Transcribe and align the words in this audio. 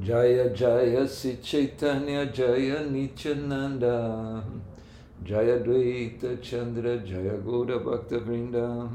Jaya 0.00 0.50
Jaya 0.50 1.06
Si 1.06 1.38
Chaitanya 1.40 2.26
Jaya 2.26 2.84
Nityananda 2.84 4.42
Jaya 5.24 5.60
Dvaita 5.60 6.42
Chandra 6.42 6.98
Jaya 6.98 7.38
Gaura 7.38 7.78
Bhakta 7.78 8.18
Vrinda 8.18 8.90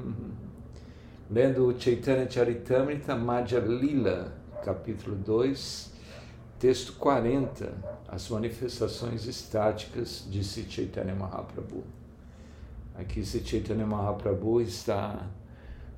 Lendo 1.31 1.67
o 1.67 1.79
Chaitanya 1.79 2.25
Charitamrita 2.27 3.15
Madhya 3.15 3.59
Lila, 3.59 4.33
capítulo 4.65 5.15
2, 5.15 5.93
texto 6.57 6.93
40, 6.93 7.71
as 8.07 8.27
manifestações 8.29 9.27
estáticas 9.27 10.25
de 10.27 10.43
Si 10.43 10.66
Chaitanya 10.68 11.13
Mahaprabhu. 11.13 11.84
Aqui 12.95 13.23
Si 13.23 13.45
Chaitanya 13.45 13.86
Mahaprabhu 13.86 14.59
está 14.59 15.27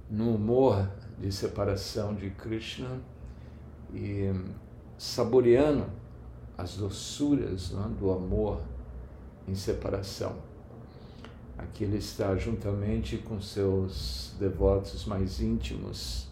no 0.09 0.35
humor 0.35 0.85
de 1.17 1.31
separação 1.31 2.13
de 2.13 2.29
Krishna 2.31 2.99
e 3.93 4.33
saboreando 5.01 5.85
as 6.55 6.77
doçuras 6.77 7.71
né, 7.71 7.91
do 7.99 8.11
amor 8.11 8.61
em 9.47 9.55
separação. 9.55 10.35
Aqui 11.57 11.85
ele 11.85 11.97
está 11.97 12.35
juntamente 12.35 13.17
com 13.17 13.41
seus 13.41 14.35
devotos 14.39 15.05
mais 15.05 15.41
íntimos, 15.41 16.27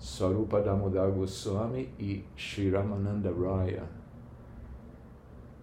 Sarupa 0.00 0.62
Damodar 0.62 1.10
Goswami 1.10 1.90
e 1.98 2.24
Sri 2.34 2.70
Ramananda 2.70 3.30
Raya. 3.30 3.84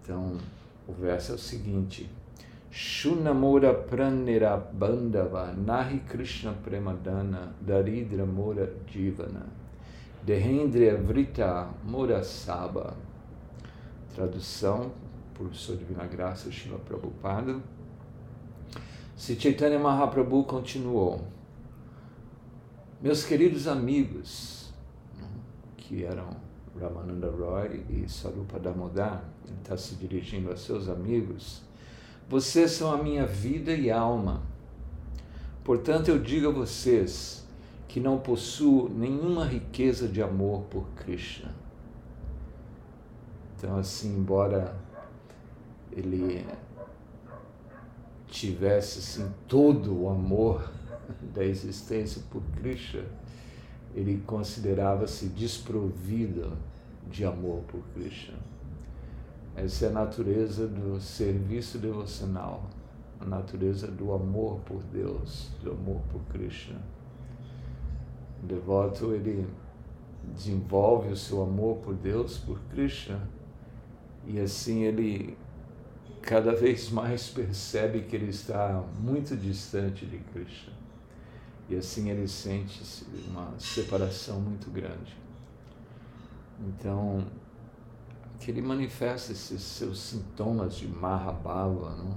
Então, 0.00 0.38
o 0.86 0.92
verso 0.92 1.32
é 1.32 1.34
o 1.34 1.38
seguinte: 1.38 2.08
Shunamora 2.70 3.74
pranera 3.74 4.56
bandava 4.56 5.52
nahi 5.52 5.98
Krishna 5.98 6.52
premadana 6.52 7.56
daridra 7.60 8.24
mora 8.24 8.72
jivana 8.86 9.65
Dehendriya 10.26 10.96
Vrita 10.96 11.68
Murasaba. 11.84 12.96
Tradução, 14.12 14.90
Sua 15.52 15.76
Divina 15.76 16.04
Graça, 16.04 16.50
Shila 16.50 16.80
Prabhupada. 16.80 17.60
Se 19.16 19.38
Chaitanya 19.38 19.78
Mahaprabhu 19.78 20.42
continuou, 20.42 21.24
meus 23.00 23.24
queridos 23.24 23.68
amigos, 23.68 24.72
que 25.76 26.02
eram 26.02 26.30
Ramananda 26.76 27.30
Roy 27.30 27.84
e 27.88 28.08
Sarupa 28.08 28.58
Damodar, 28.58 29.22
ele 29.46 29.56
está 29.62 29.76
se 29.76 29.94
dirigindo 29.94 30.50
a 30.50 30.56
seus 30.56 30.88
amigos, 30.88 31.62
vocês 32.28 32.72
são 32.72 32.92
a 32.92 32.96
minha 32.96 33.24
vida 33.24 33.72
e 33.72 33.92
alma. 33.92 34.42
Portanto, 35.62 36.08
eu 36.08 36.18
digo 36.18 36.48
a 36.48 36.52
vocês, 36.52 37.45
que 37.88 38.00
não 38.00 38.18
possuo 38.18 38.88
nenhuma 38.88 39.44
riqueza 39.44 40.08
de 40.08 40.22
amor 40.22 40.62
por 40.64 40.86
Krishna. 40.96 41.54
Então, 43.56 43.78
assim, 43.78 44.16
embora 44.16 44.76
ele 45.90 46.46
tivesse 48.28 48.98
assim, 48.98 49.32
todo 49.48 50.02
o 50.02 50.08
amor 50.10 50.70
da 51.34 51.44
existência 51.44 52.22
por 52.30 52.42
Krishna, 52.58 53.04
ele 53.94 54.22
considerava-se 54.26 55.28
desprovido 55.28 56.52
de 57.08 57.24
amor 57.24 57.62
por 57.62 57.80
Krishna. 57.94 58.36
Essa 59.56 59.86
é 59.86 59.88
a 59.88 59.92
natureza 59.92 60.66
do 60.66 61.00
serviço 61.00 61.78
devocional, 61.78 62.68
a 63.18 63.24
natureza 63.24 63.86
do 63.86 64.12
amor 64.12 64.60
por 64.66 64.82
Deus, 64.82 65.48
do 65.62 65.70
amor 65.70 66.02
por 66.12 66.20
Krishna. 66.30 66.78
O 68.42 68.46
devoto 68.46 69.12
ele 69.12 69.46
desenvolve 70.34 71.12
o 71.12 71.16
seu 71.16 71.42
amor 71.42 71.76
por 71.78 71.94
Deus, 71.94 72.38
por 72.38 72.58
Krishna, 72.70 73.28
e 74.26 74.40
assim 74.40 74.82
ele 74.82 75.36
cada 76.20 76.52
vez 76.52 76.90
mais 76.90 77.28
percebe 77.28 78.02
que 78.02 78.16
ele 78.16 78.30
está 78.30 78.84
muito 78.98 79.36
distante 79.36 80.04
de 80.04 80.18
Krishna. 80.18 80.72
E 81.68 81.76
assim 81.76 82.10
ele 82.10 82.26
sente 82.26 83.04
uma 83.28 83.54
separação 83.58 84.40
muito 84.40 84.70
grande. 84.70 85.16
Então, 86.60 87.24
que 88.40 88.50
ele 88.50 88.62
manifesta 88.62 89.32
esses 89.32 89.62
seus 89.62 90.00
sintomas 90.00 90.76
de 90.76 90.88
Mahabhava. 90.88 91.96
Não? 91.96 92.16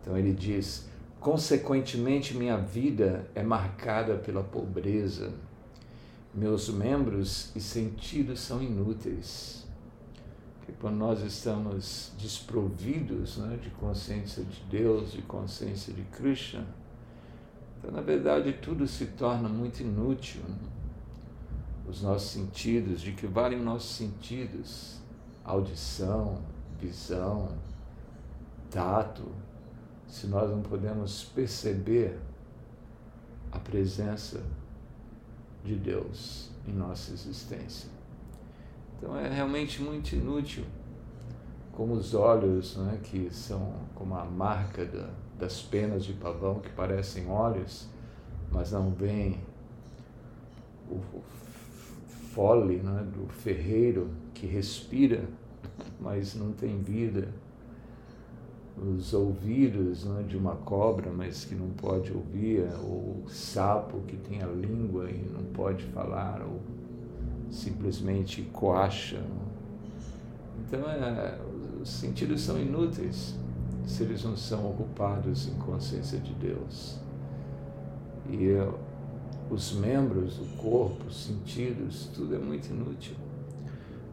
Então 0.00 0.16
ele 0.16 0.32
diz: 0.32 0.89
Consequentemente, 1.20 2.34
minha 2.34 2.56
vida 2.56 3.28
é 3.34 3.42
marcada 3.42 4.16
pela 4.16 4.42
pobreza. 4.42 5.30
Meus 6.32 6.70
membros 6.70 7.54
e 7.54 7.60
sentidos 7.60 8.40
são 8.40 8.62
inúteis. 8.62 9.66
Porque 10.56 10.72
quando 10.80 10.96
nós 10.96 11.22
estamos 11.22 12.12
desprovidos 12.18 13.36
né, 13.36 13.58
de 13.62 13.68
consciência 13.68 14.42
de 14.42 14.62
Deus, 14.70 15.12
de 15.12 15.20
consciência 15.20 15.92
de 15.92 16.02
Krishna, 16.04 16.66
então, 17.78 17.90
na 17.90 18.00
verdade, 18.00 18.54
tudo 18.54 18.86
se 18.86 19.06
torna 19.06 19.48
muito 19.48 19.80
inútil. 19.80 20.40
Né? 20.48 20.56
Os 21.86 22.00
nossos 22.00 22.30
sentidos, 22.30 23.02
de 23.02 23.12
que 23.12 23.26
valem 23.26 23.60
nossos 23.60 23.94
sentidos? 23.94 24.98
Audição, 25.44 26.40
visão, 26.78 27.48
tato, 28.70 29.26
se 30.10 30.26
nós 30.26 30.50
não 30.50 30.60
podemos 30.60 31.24
perceber 31.24 32.18
a 33.52 33.58
presença 33.60 34.42
de 35.64 35.76
Deus 35.76 36.50
em 36.66 36.72
nossa 36.72 37.12
existência. 37.12 37.88
Então 38.98 39.16
é 39.16 39.28
realmente 39.28 39.80
muito 39.80 40.14
inútil, 40.14 40.64
como 41.72 41.94
os 41.94 42.12
olhos, 42.12 42.76
né, 42.76 42.98
que 43.02 43.32
são 43.32 43.72
como 43.94 44.16
a 44.16 44.24
marca 44.24 44.84
da, 44.84 45.10
das 45.38 45.62
penas 45.62 46.04
de 46.04 46.12
pavão, 46.12 46.58
que 46.58 46.70
parecem 46.70 47.28
olhos, 47.28 47.88
mas 48.50 48.72
não 48.72 48.90
veem 48.90 49.38
o, 50.90 50.96
o 50.96 51.22
fole 52.34 52.78
né, 52.78 53.06
do 53.14 53.28
ferreiro 53.28 54.10
que 54.34 54.44
respira, 54.44 55.24
mas 56.00 56.34
não 56.34 56.52
tem 56.52 56.82
vida 56.82 57.28
os 58.82 59.12
ouvidos 59.12 60.04
né, 60.04 60.24
de 60.26 60.36
uma 60.36 60.56
cobra, 60.56 61.10
mas 61.10 61.44
que 61.44 61.54
não 61.54 61.68
pode 61.70 62.12
ouvir, 62.12 62.66
ou 62.82 63.24
sapo 63.28 64.00
que 64.06 64.16
tem 64.16 64.42
a 64.42 64.46
língua 64.46 65.10
e 65.10 65.18
não 65.30 65.44
pode 65.52 65.84
falar, 65.86 66.40
ou 66.42 66.60
simplesmente 67.50 68.42
coacha. 68.52 69.22
Então, 70.58 70.88
é, 70.90 71.38
os 71.80 71.90
sentidos 71.90 72.40
são 72.40 72.58
inúteis 72.58 73.34
se 73.86 74.02
eles 74.02 74.24
não 74.24 74.36
são 74.36 74.70
ocupados 74.70 75.48
em 75.48 75.54
consciência 75.54 76.18
de 76.18 76.32
Deus. 76.34 76.98
E 78.30 78.56
os 79.50 79.72
membros, 79.72 80.38
o 80.38 80.44
corpo, 80.56 81.06
os 81.08 81.24
sentidos, 81.24 82.08
tudo 82.14 82.34
é 82.34 82.38
muito 82.38 82.70
inútil. 82.70 83.16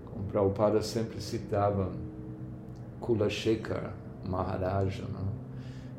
Como 0.05 0.25
Prabhupada 0.25 0.81
sempre 0.81 1.21
citava 1.21 1.91
Kula 2.99 3.29
Shekhar, 3.29 3.93
Maharaja, 4.27 5.03
né? 5.03 5.25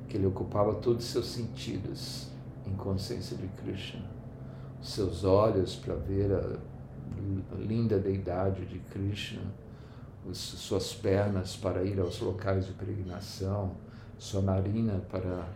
que 0.09 0.17
ele 0.17 0.27
ocupava 0.27 0.75
todos 0.75 1.05
os 1.05 1.11
seus 1.11 1.27
sentidos 1.27 2.29
em 2.67 2.75
consciência 2.75 3.37
de 3.37 3.47
Krishna. 3.49 4.05
Os 4.81 4.91
seus 4.91 5.25
olhos 5.25 5.77
para 5.77 5.95
ver 5.95 6.33
a 6.33 6.57
linda 7.57 7.99
deidade 7.99 8.65
de 8.67 8.79
Krishna, 8.79 9.43
suas 10.33 10.95
pernas 10.95 11.57
para 11.57 11.83
ir 11.83 11.99
aos 11.99 12.21
locais 12.21 12.67
de 12.67 12.73
peregrinação, 12.73 13.73
sua 14.19 14.43
narina 14.43 15.01
para 15.11 15.49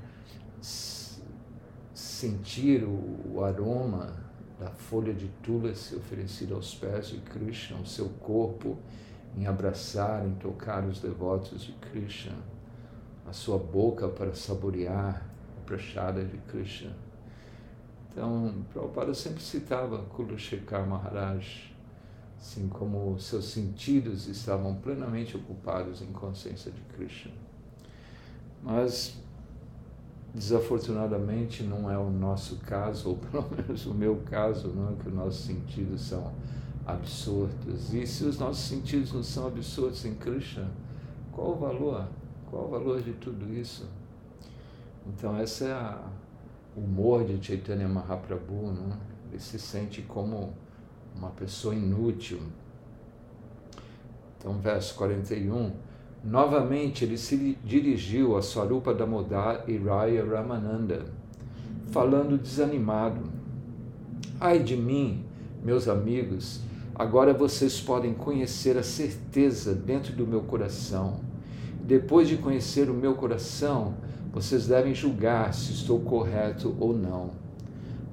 sentir 1.94 2.84
o 2.84 3.42
aroma 3.44 4.14
da 4.58 4.70
folha 4.70 5.12
de 5.12 5.28
tulasi 5.42 5.96
oferecida 5.96 6.54
aos 6.54 6.74
pés 6.74 7.08
de 7.08 7.18
Krishna, 7.18 7.78
o 7.78 7.86
seu 7.86 8.08
corpo 8.20 8.78
em 9.36 9.46
abraçar, 9.46 10.26
em 10.26 10.34
tocar 10.34 10.84
os 10.84 11.00
devotos 11.00 11.62
de 11.62 11.72
Krishna 11.72 12.36
a 13.26 13.32
sua 13.32 13.58
boca 13.58 14.08
para 14.08 14.34
saborear 14.34 15.26
a 15.58 15.66
prachada 15.66 16.24
de 16.24 16.36
Krishna. 16.38 16.94
Então, 18.10 18.54
Prabhupada 18.72 19.14
sempre 19.14 19.42
citava 19.42 19.98
Kulushekar 19.98 20.86
Maharaj, 20.86 21.74
assim 22.38 22.68
como 22.68 23.18
seus 23.18 23.46
sentidos 23.46 24.26
estavam 24.28 24.74
plenamente 24.74 25.36
ocupados 25.36 26.02
em 26.02 26.12
consciência 26.12 26.70
de 26.70 26.80
Krishna. 26.94 27.32
Mas, 28.62 29.16
desafortunadamente, 30.34 31.62
não 31.62 31.90
é 31.90 31.96
o 31.96 32.10
nosso 32.10 32.56
caso, 32.56 33.10
ou 33.10 33.16
pelo 33.16 33.48
menos 33.50 33.86
o 33.86 33.94
meu 33.94 34.16
caso, 34.26 34.68
não 34.68 34.92
é 34.92 34.96
que 34.96 35.08
os 35.08 35.14
nossos 35.14 35.44
sentidos 35.44 36.02
são 36.02 36.34
absortos. 36.84 37.94
E 37.94 38.06
se 38.06 38.24
os 38.24 38.38
nossos 38.38 38.64
sentidos 38.64 39.12
não 39.12 39.22
são 39.22 39.46
absortos 39.46 40.04
em 40.04 40.14
Krishna, 40.14 40.68
qual 41.32 41.52
o 41.52 41.56
valor? 41.56 42.08
Qual 42.52 42.66
o 42.66 42.68
valor 42.68 43.00
de 43.00 43.14
tudo 43.14 43.50
isso? 43.54 43.88
Então, 45.06 45.38
essa 45.38 45.64
é 45.64 45.72
a, 45.72 45.98
o 46.76 46.80
humor 46.80 47.24
de 47.24 47.42
Chaitanya 47.42 47.88
Mahaprabhu. 47.88 48.70
Não? 48.72 48.92
Ele 49.30 49.40
se 49.40 49.58
sente 49.58 50.02
como 50.02 50.52
uma 51.16 51.30
pessoa 51.30 51.74
inútil, 51.74 52.40
Então, 54.36 54.58
verso 54.58 54.94
41, 54.96 55.72
novamente 56.22 57.06
ele 57.06 57.16
se 57.16 57.56
dirigiu 57.64 58.36
a 58.36 58.42
Swarupa 58.42 58.92
Damodar 58.92 59.64
e 59.66 59.78
Raya 59.78 60.22
Ramananda, 60.22 61.06
falando 61.90 62.36
desanimado. 62.36 63.30
Ai 64.38 64.58
de 64.58 64.76
mim, 64.76 65.24
meus 65.62 65.88
amigos, 65.88 66.60
agora 66.94 67.32
vocês 67.32 67.80
podem 67.80 68.12
conhecer 68.12 68.76
a 68.76 68.82
certeza 68.82 69.74
dentro 69.74 70.12
do 70.14 70.26
meu 70.26 70.42
coração. 70.42 71.31
Depois 71.82 72.28
de 72.28 72.36
conhecer 72.36 72.88
o 72.88 72.94
meu 72.94 73.14
coração, 73.14 73.94
vocês 74.32 74.66
devem 74.66 74.94
julgar 74.94 75.52
se 75.52 75.72
estou 75.72 76.00
correto 76.00 76.74
ou 76.78 76.96
não. 76.96 77.30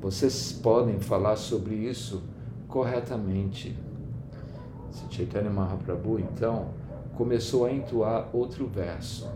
Vocês 0.02 0.52
podem 0.52 1.00
falar 1.00 1.36
sobre 1.36 1.76
isso 1.76 2.22
corretamente. 2.68 3.76
Chaitanya 5.10 5.50
Mahaprabhu, 5.50 6.20
então, 6.20 6.70
começou 7.16 7.66
a 7.66 7.72
entoar 7.72 8.30
outro 8.32 8.68
verso. 8.68 9.30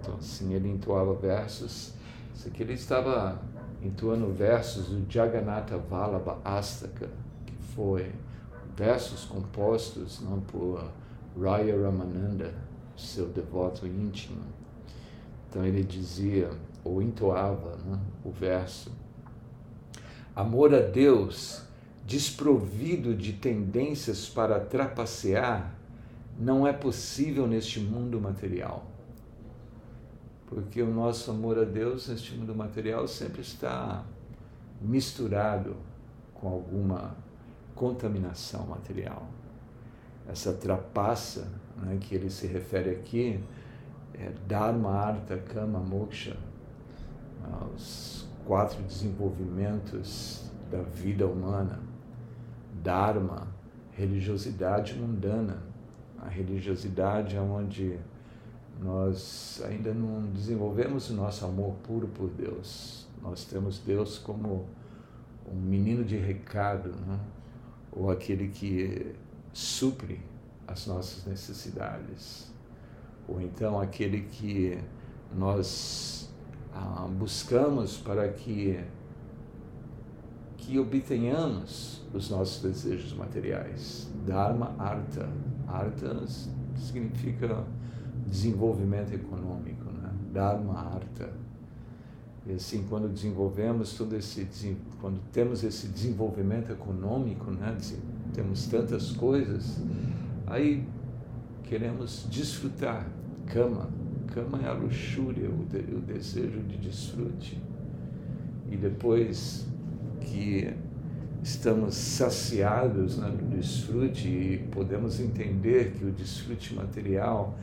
Então, 0.00 0.14
assim, 0.16 0.54
ele 0.54 0.68
entoava 0.68 1.14
versos. 1.14 1.92
Isso 2.34 2.48
aqui 2.48 2.62
ele 2.62 2.72
estava 2.72 3.40
entoando 3.82 4.32
versos 4.32 4.86
do 4.86 5.10
Jagannatha 5.10 5.76
Vallabha 5.76 6.38
Astaka, 6.44 7.08
que 7.44 7.54
foi 7.74 8.10
versos 8.76 9.24
compostos 9.24 10.20
não 10.22 10.40
por 10.40 10.84
Raya 11.38 11.74
Ramananda, 11.82 12.54
seu 13.02 13.26
devoto 13.26 13.86
íntimo. 13.86 14.42
Então 15.48 15.64
ele 15.64 15.82
dizia, 15.82 16.50
ou 16.84 17.02
entoava 17.02 17.76
né, 17.84 17.98
o 18.24 18.30
verso: 18.30 18.90
Amor 20.34 20.74
a 20.74 20.80
Deus 20.80 21.62
desprovido 22.04 23.14
de 23.14 23.32
tendências 23.34 24.28
para 24.28 24.58
trapacear, 24.60 25.74
não 26.38 26.66
é 26.66 26.72
possível 26.72 27.46
neste 27.46 27.80
mundo 27.80 28.20
material. 28.20 28.84
Porque 30.46 30.82
o 30.82 30.92
nosso 30.92 31.30
amor 31.30 31.58
a 31.58 31.64
Deus 31.64 32.08
neste 32.08 32.34
mundo 32.34 32.54
material 32.54 33.06
sempre 33.06 33.40
está 33.40 34.04
misturado 34.80 35.76
com 36.34 36.48
alguma 36.48 37.16
contaminação 37.74 38.66
material. 38.66 39.26
Essa 40.28 40.52
trapaça 40.52 41.48
né, 41.76 41.98
que 42.00 42.14
ele 42.14 42.30
se 42.30 42.46
refere 42.46 42.90
aqui 42.90 43.40
é 44.14 44.32
Dharma, 44.46 44.90
Artha, 44.90 45.36
Kama, 45.38 45.78
Moksha, 45.80 46.36
os 47.74 48.26
quatro 48.46 48.82
desenvolvimentos 48.82 50.50
da 50.70 50.82
vida 50.82 51.26
humana 51.26 51.80
Dharma, 52.82 53.46
religiosidade 53.92 54.94
mundana. 54.94 55.62
A 56.18 56.28
religiosidade 56.28 57.36
é 57.36 57.40
onde 57.40 57.98
nós 58.80 59.62
ainda 59.64 59.94
não 59.94 60.22
desenvolvemos 60.32 61.10
o 61.10 61.14
nosso 61.14 61.44
amor 61.44 61.74
puro 61.84 62.08
por 62.08 62.28
Deus. 62.30 63.06
Nós 63.22 63.44
temos 63.44 63.78
Deus 63.78 64.18
como 64.18 64.66
um 65.46 65.54
menino 65.54 66.04
de 66.04 66.16
recado, 66.16 66.90
né? 67.06 67.20
ou 67.92 68.10
aquele 68.10 68.48
que 68.48 69.14
supre 69.52 70.20
as 70.66 70.86
nossas 70.86 71.26
necessidades, 71.26 72.50
ou 73.28 73.40
então 73.40 73.80
aquele 73.80 74.22
que 74.22 74.78
nós 75.34 76.32
ah, 76.74 77.06
buscamos 77.10 77.98
para 77.98 78.28
que 78.28 78.82
que 80.62 80.78
obtenhamos 80.78 82.02
os 82.14 82.30
nossos 82.30 82.62
desejos 82.62 83.12
materiais. 83.12 84.08
Dharma 84.24 84.74
Artha. 84.78 85.28
Artha 85.66 86.24
significa 86.76 87.64
desenvolvimento 88.28 89.12
econômico, 89.12 89.84
né? 89.90 90.10
Dharma 90.32 90.78
Artha. 90.78 91.32
E 92.46 92.52
assim, 92.52 92.86
quando 92.88 93.08
desenvolvemos 93.08 93.94
todo 93.94 94.14
esse, 94.16 94.76
quando 95.00 95.20
temos 95.32 95.64
esse 95.64 95.88
desenvolvimento 95.88 96.70
econômico, 96.70 97.50
né? 97.50 97.76
Temos 98.34 98.66
tantas 98.66 99.12
coisas, 99.12 99.78
aí 100.46 100.84
queremos 101.64 102.26
desfrutar. 102.30 103.06
Kama. 103.46 103.90
Kama 104.32 104.62
é 104.62 104.68
a 104.68 104.72
luxúria, 104.72 105.48
o, 105.50 105.64
de, 105.66 105.94
o 105.94 106.00
desejo 106.00 106.60
de 106.60 106.78
desfrute. 106.78 107.60
E 108.70 108.76
depois 108.76 109.66
que 110.20 110.72
estamos 111.42 111.94
saciados 111.94 113.18
né, 113.18 113.28
do 113.28 113.56
desfrute 113.56 114.28
e 114.28 114.58
podemos 114.70 115.20
entender 115.20 115.92
que 115.92 116.04
o 116.04 116.12
desfrute 116.12 116.74
material 116.74 117.58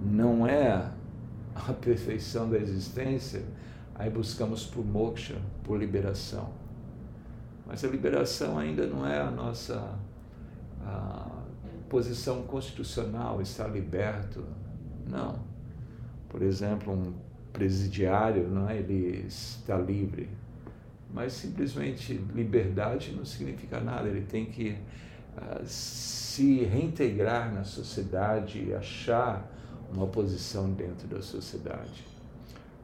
não 0.00 0.46
é 0.46 0.90
a 1.54 1.72
perfeição 1.72 2.48
da 2.48 2.56
existência, 2.56 3.42
aí 3.94 4.08
buscamos 4.08 4.64
por 4.64 4.84
moksha, 4.84 5.36
por 5.64 5.78
liberação. 5.78 6.50
Mas 7.66 7.84
a 7.84 7.88
liberação 7.88 8.58
ainda 8.58 8.86
não 8.86 9.06
é 9.06 9.20
a 9.20 9.30
nossa 9.30 9.98
posição 11.88 12.42
constitucional, 12.42 13.40
estar 13.40 13.68
liberto. 13.68 14.44
Não. 15.08 15.40
Por 16.28 16.42
exemplo, 16.42 16.92
um 16.92 17.14
presidiário, 17.52 18.48
não 18.48 18.68
é? 18.68 18.76
ele 18.78 19.26
está 19.26 19.76
livre 19.76 20.28
mas 21.12 21.32
simplesmente 21.32 22.12
liberdade 22.34 23.12
não 23.12 23.24
significa 23.24 23.80
nada. 23.80 24.08
Ele 24.08 24.22
tem 24.22 24.46
que 24.46 24.70
uh, 25.36 25.64
se 25.64 26.64
reintegrar 26.64 27.52
na 27.52 27.64
sociedade 27.64 28.64
e 28.68 28.74
achar 28.74 29.50
uma 29.92 30.06
posição 30.06 30.70
dentro 30.72 31.08
da 31.08 31.22
sociedade. 31.22 32.04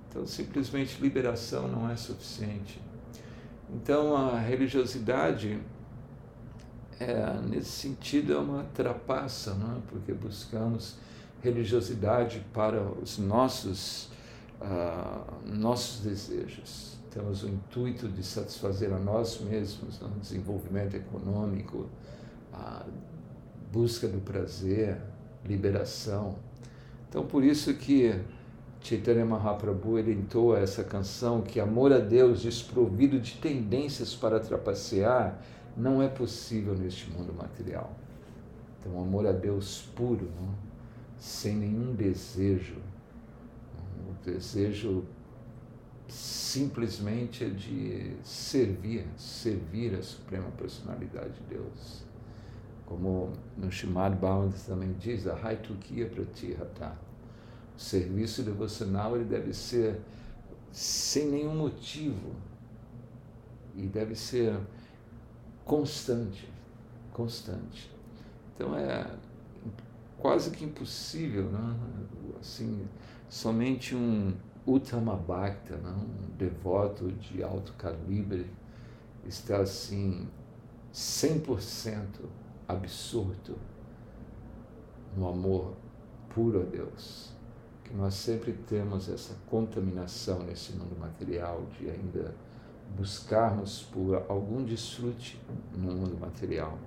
Então, 0.08 0.26
simplesmente 0.26 1.00
liberação 1.00 1.68
não 1.68 1.90
é 1.90 1.96
suficiente. 1.96 2.80
Então, 3.70 4.16
a 4.16 4.38
religiosidade, 4.38 5.58
é, 7.00 7.40
nesse 7.48 7.70
sentido, 7.70 8.32
é 8.32 8.38
uma 8.38 8.64
trapaça, 8.74 9.54
não 9.54 9.76
é? 9.76 9.80
porque 9.88 10.12
buscamos 10.12 10.96
religiosidade 11.42 12.44
para 12.52 12.80
os 12.80 13.18
nossos, 13.18 14.08
uh, 14.60 15.34
nossos 15.46 16.00
desejos 16.00 16.94
temos 17.14 17.44
o 17.44 17.48
intuito 17.48 18.08
de 18.08 18.24
satisfazer 18.24 18.92
a 18.92 18.98
nós 18.98 19.40
mesmos, 19.40 20.00
no 20.00 20.08
desenvolvimento 20.18 20.96
econômico, 20.96 21.86
a 22.52 22.84
busca 23.72 24.08
do 24.08 24.20
prazer, 24.20 25.00
liberação. 25.44 26.34
Então, 27.08 27.24
por 27.24 27.44
isso 27.44 27.72
que 27.74 28.20
Chaitanya 28.80 29.24
Mahaprabhu 29.24 29.96
ele 29.96 30.12
entoa 30.12 30.58
essa 30.58 30.82
canção 30.82 31.40
que 31.40 31.60
amor 31.60 31.92
a 31.92 31.98
Deus 31.98 32.42
desprovido 32.42 33.20
de 33.20 33.36
tendências 33.36 34.12
para 34.12 34.40
trapacear 34.40 35.40
não 35.76 36.02
é 36.02 36.08
possível 36.08 36.74
neste 36.74 37.10
mundo 37.10 37.32
material. 37.32 37.94
Então, 38.78 39.00
amor 39.00 39.26
a 39.26 39.32
Deus 39.32 39.82
puro, 39.94 40.30
não? 40.40 40.54
sem 41.18 41.56
nenhum 41.56 41.94
desejo, 41.94 42.76
o 44.06 44.12
desejo 44.24 45.04
simplesmente 46.06 47.44
é 47.44 47.48
de 47.48 48.16
servir, 48.22 49.06
servir 49.16 49.94
a 49.94 50.02
Suprema 50.02 50.50
Personalidade 50.50 51.32
de 51.32 51.56
Deus. 51.56 52.04
Como 52.84 53.32
no 53.56 53.72
Shimad 53.72 54.16
Bhavavan 54.16 54.50
também 54.66 54.92
diz, 54.98 55.26
a 55.26 55.34
Haitukia 55.34 56.06
Pratihata. 56.06 56.96
O 57.76 57.80
serviço 57.80 58.42
devocional 58.42 59.16
ele 59.16 59.24
deve 59.24 59.54
ser 59.54 60.00
sem 60.70 61.30
nenhum 61.30 61.56
motivo 61.56 62.32
e 63.74 63.86
deve 63.86 64.14
ser 64.14 64.56
constante, 65.64 66.48
constante. 67.12 67.90
Então 68.54 68.76
é 68.76 69.10
quase 70.18 70.50
que 70.50 70.64
impossível, 70.64 71.50
né? 71.50 71.76
assim, 72.40 72.86
somente 73.28 73.94
um 73.94 74.34
Uttama 74.66 75.16
Bhakta, 75.16 75.76
né? 75.76 75.90
um 75.90 76.36
devoto 76.36 77.10
de 77.12 77.42
alto 77.42 77.72
calibre, 77.74 78.50
está 79.26 79.58
assim 79.58 80.28
100% 80.92 82.06
absurdo 82.66 83.58
no 85.16 85.28
amor 85.28 85.74
puro 86.30 86.62
a 86.62 86.64
Deus. 86.64 87.32
Que 87.84 87.94
nós 87.94 88.14
sempre 88.14 88.52
temos 88.66 89.10
essa 89.10 89.34
contaminação 89.48 90.42
nesse 90.44 90.72
mundo 90.72 90.98
material 90.98 91.66
de 91.78 91.90
ainda 91.90 92.34
buscarmos 92.96 93.82
por 93.82 94.24
algum 94.28 94.62
desfrute 94.64 95.40
no 95.72 95.92
mundo 95.92 96.18
material. 96.18 96.78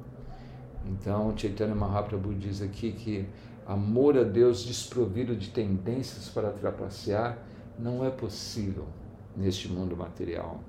Então, 0.86 1.38
Chaitanya 1.38 1.75
Mahaprabhu 1.75 2.34
diz 2.34 2.62
aqui 2.62 2.92
que 2.94 3.27
amor 3.66 4.18
a 4.18 4.24
Deus 4.24 4.63
desprovido 4.63 5.36
de 5.36 5.50
tendências 5.50 6.30
para 6.30 6.51
trapacear 6.51 7.38
não 7.77 8.06
é 8.06 8.10
possível 8.10 8.88
neste 9.36 9.68
mundo 9.68 9.96
material. 9.96 10.60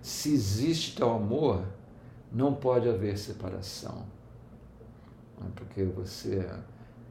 Se 0.00 0.32
existe 0.32 0.96
tal 0.96 1.16
amor, 1.16 1.64
não 2.32 2.54
pode 2.54 2.88
haver 2.88 3.18
separação. 3.18 4.04
porque 5.54 5.84
você, 5.84 6.48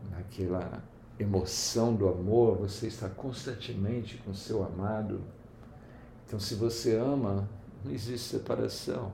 naquela 0.10 0.84
emoção 1.20 1.96
do 1.96 2.08
amor, 2.08 2.58
você 2.58 2.88
está 2.88 3.10
constantemente 3.10 4.18
com 4.18 4.34
seu 4.34 4.64
amado. 4.64 5.22
Então, 6.28 6.40
se 6.42 6.56
você 6.56 6.94
ama, 6.98 7.48
não 7.86 7.94
existe 7.94 8.28
separação. 8.36 9.14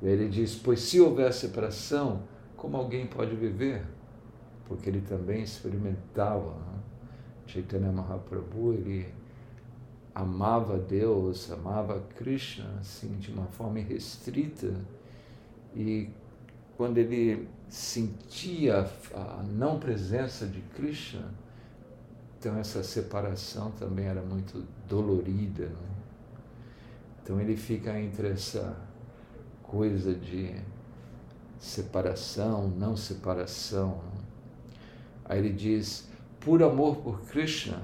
E 0.00 0.06
aí 0.06 0.12
ele 0.12 0.28
diz: 0.28 0.54
Pois 0.54 0.78
se 0.78 1.00
houver 1.00 1.32
separação, 1.34 2.22
como 2.56 2.76
alguém 2.76 3.04
pode 3.04 3.34
viver? 3.34 3.84
Porque 4.66 4.88
ele 4.88 5.00
também 5.00 5.42
experimentava. 5.42 6.52
Né? 6.52 6.78
Chaitanya 7.48 7.90
Mahaprabhu, 7.90 8.74
ele 8.74 9.12
amava 10.14 10.78
Deus, 10.78 11.50
amava 11.50 12.00
Krishna, 12.16 12.76
assim, 12.78 13.18
de 13.18 13.32
uma 13.32 13.46
forma 13.46 13.80
restrita. 13.80 14.72
E 15.74 16.08
quando 16.76 16.98
ele 16.98 17.48
sentia 17.68 18.88
a 19.12 19.42
não 19.42 19.80
presença 19.80 20.46
de 20.46 20.60
Krishna, 20.76 21.34
então 22.38 22.56
essa 22.56 22.84
separação 22.84 23.72
também 23.72 24.06
era 24.06 24.22
muito 24.22 24.64
dolorida. 24.88 25.66
Né? 25.66 25.93
Então 27.24 27.40
ele 27.40 27.56
fica 27.56 27.98
entre 27.98 28.28
essa 28.28 28.76
coisa 29.62 30.14
de 30.14 30.54
separação, 31.58 32.68
não 32.68 32.94
separação. 32.94 34.02
Aí 35.24 35.38
ele 35.38 35.50
diz: 35.50 36.06
por 36.38 36.62
amor 36.62 36.96
por 36.98 37.22
Krishna, 37.22 37.82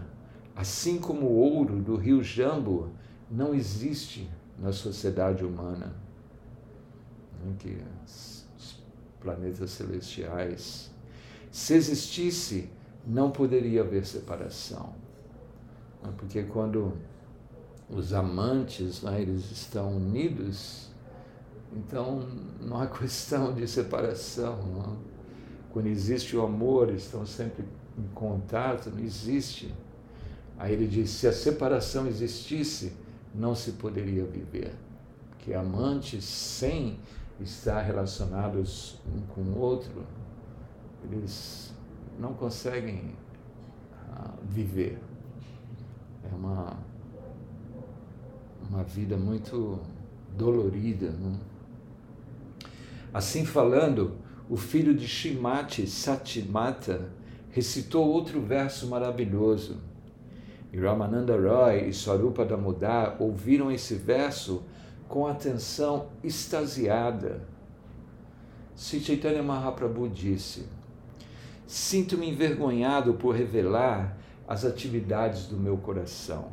assim 0.55 0.99
como 0.99 1.27
o 1.27 1.37
ouro 1.39 1.81
do 1.81 1.97
rio 1.97 2.23
Jambu 2.23 2.91
não 3.31 3.55
existe 3.55 4.31
na 4.59 4.73
sociedade 4.73 5.43
humana. 5.43 5.97
Né? 7.43 7.55
Que 7.59 7.83
planetas 9.21 9.71
celestiais. 9.71 10.91
Se 11.51 11.75
existisse, 11.75 12.71
não 13.07 13.31
poderia 13.31 13.81
haver 13.81 14.05
separação. 14.07 14.95
Né? 16.03 16.13
Porque 16.19 16.43
quando 16.43 16.93
os 17.93 18.13
amantes 18.13 19.03
né, 19.03 19.21
eles 19.21 19.51
estão 19.51 19.97
unidos, 19.97 20.89
então 21.73 22.27
não 22.61 22.81
há 22.81 22.87
questão 22.89 23.53
de 23.53 23.67
separação. 23.67 24.57
Não? 24.57 24.97
Quando 25.73 25.87
existe 25.87 26.37
o 26.37 26.45
amor, 26.45 26.93
estão 26.93 27.27
sempre 27.27 27.65
em 27.99 28.09
contato, 28.15 28.91
não 28.91 29.01
existe. 29.01 29.73
Aí 30.59 30.73
ele 30.73 30.87
diz: 30.87 31.11
se 31.11 31.27
a 31.27 31.33
separação 31.33 32.07
existisse, 32.07 32.93
não 33.35 33.55
se 33.55 33.73
poderia 33.73 34.25
viver. 34.25 34.73
Que 35.39 35.55
amantes 35.55 36.25
sem 36.25 36.99
estar 37.41 37.81
relacionados 37.81 39.01
um 39.07 39.21
com 39.35 39.41
o 39.41 39.59
outro, 39.59 40.05
eles 41.05 41.73
não 42.19 42.35
conseguem 42.35 43.15
uh, 44.11 44.33
viver. 44.43 45.01
É 46.31 46.35
uma, 46.35 46.77
uma 48.71 48.85
vida 48.85 49.17
muito 49.17 49.81
dolorida. 50.37 51.11
Não? 51.11 51.37
Assim 53.13 53.45
falando, 53.45 54.13
o 54.49 54.57
filho 54.57 54.95
de 54.95 55.09
Shimati 55.09 55.89
Satimata 55.89 57.11
recitou 57.51 58.09
outro 58.09 58.41
verso 58.41 58.87
maravilhoso. 58.87 59.79
E 60.73 60.79
Ramananda 60.79 61.37
Roy 61.37 61.89
e 61.89 61.93
Swarupa 61.93 62.45
Damodar 62.45 63.17
ouviram 63.21 63.73
esse 63.73 63.97
verso 63.97 64.63
com 65.09 65.27
atenção 65.27 66.07
extasiada. 66.23 67.43
Sri 68.77 69.01
Chaitanya 69.01 69.43
Mahaprabhu 69.43 70.09
disse: 70.09 70.69
Sinto-me 71.67 72.31
envergonhado 72.31 73.15
por 73.15 73.35
revelar 73.35 74.17
as 74.47 74.65
atividades 74.65 75.47
do 75.47 75.57
meu 75.57 75.77
coração. 75.77 76.53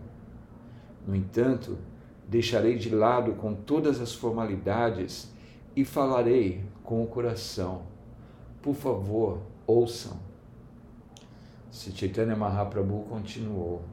No 1.06 1.16
entanto, 1.16 1.78
deixarei 2.28 2.78
de 2.78 2.94
lado 2.94 3.34
com 3.34 3.54
todas 3.54 4.02
as 4.02 4.14
formalidades 4.14 5.32
e 5.76 5.86
falarei 5.86 6.64
com 6.84 7.04
o 7.04 7.08
coração. 7.08 7.84
Por 8.62 8.76
favor, 8.76 9.40
ouçam. 9.66 10.18
Chaitanya 11.72 12.36
Mahaprabhu 12.36 13.06
continuou: 13.10 13.84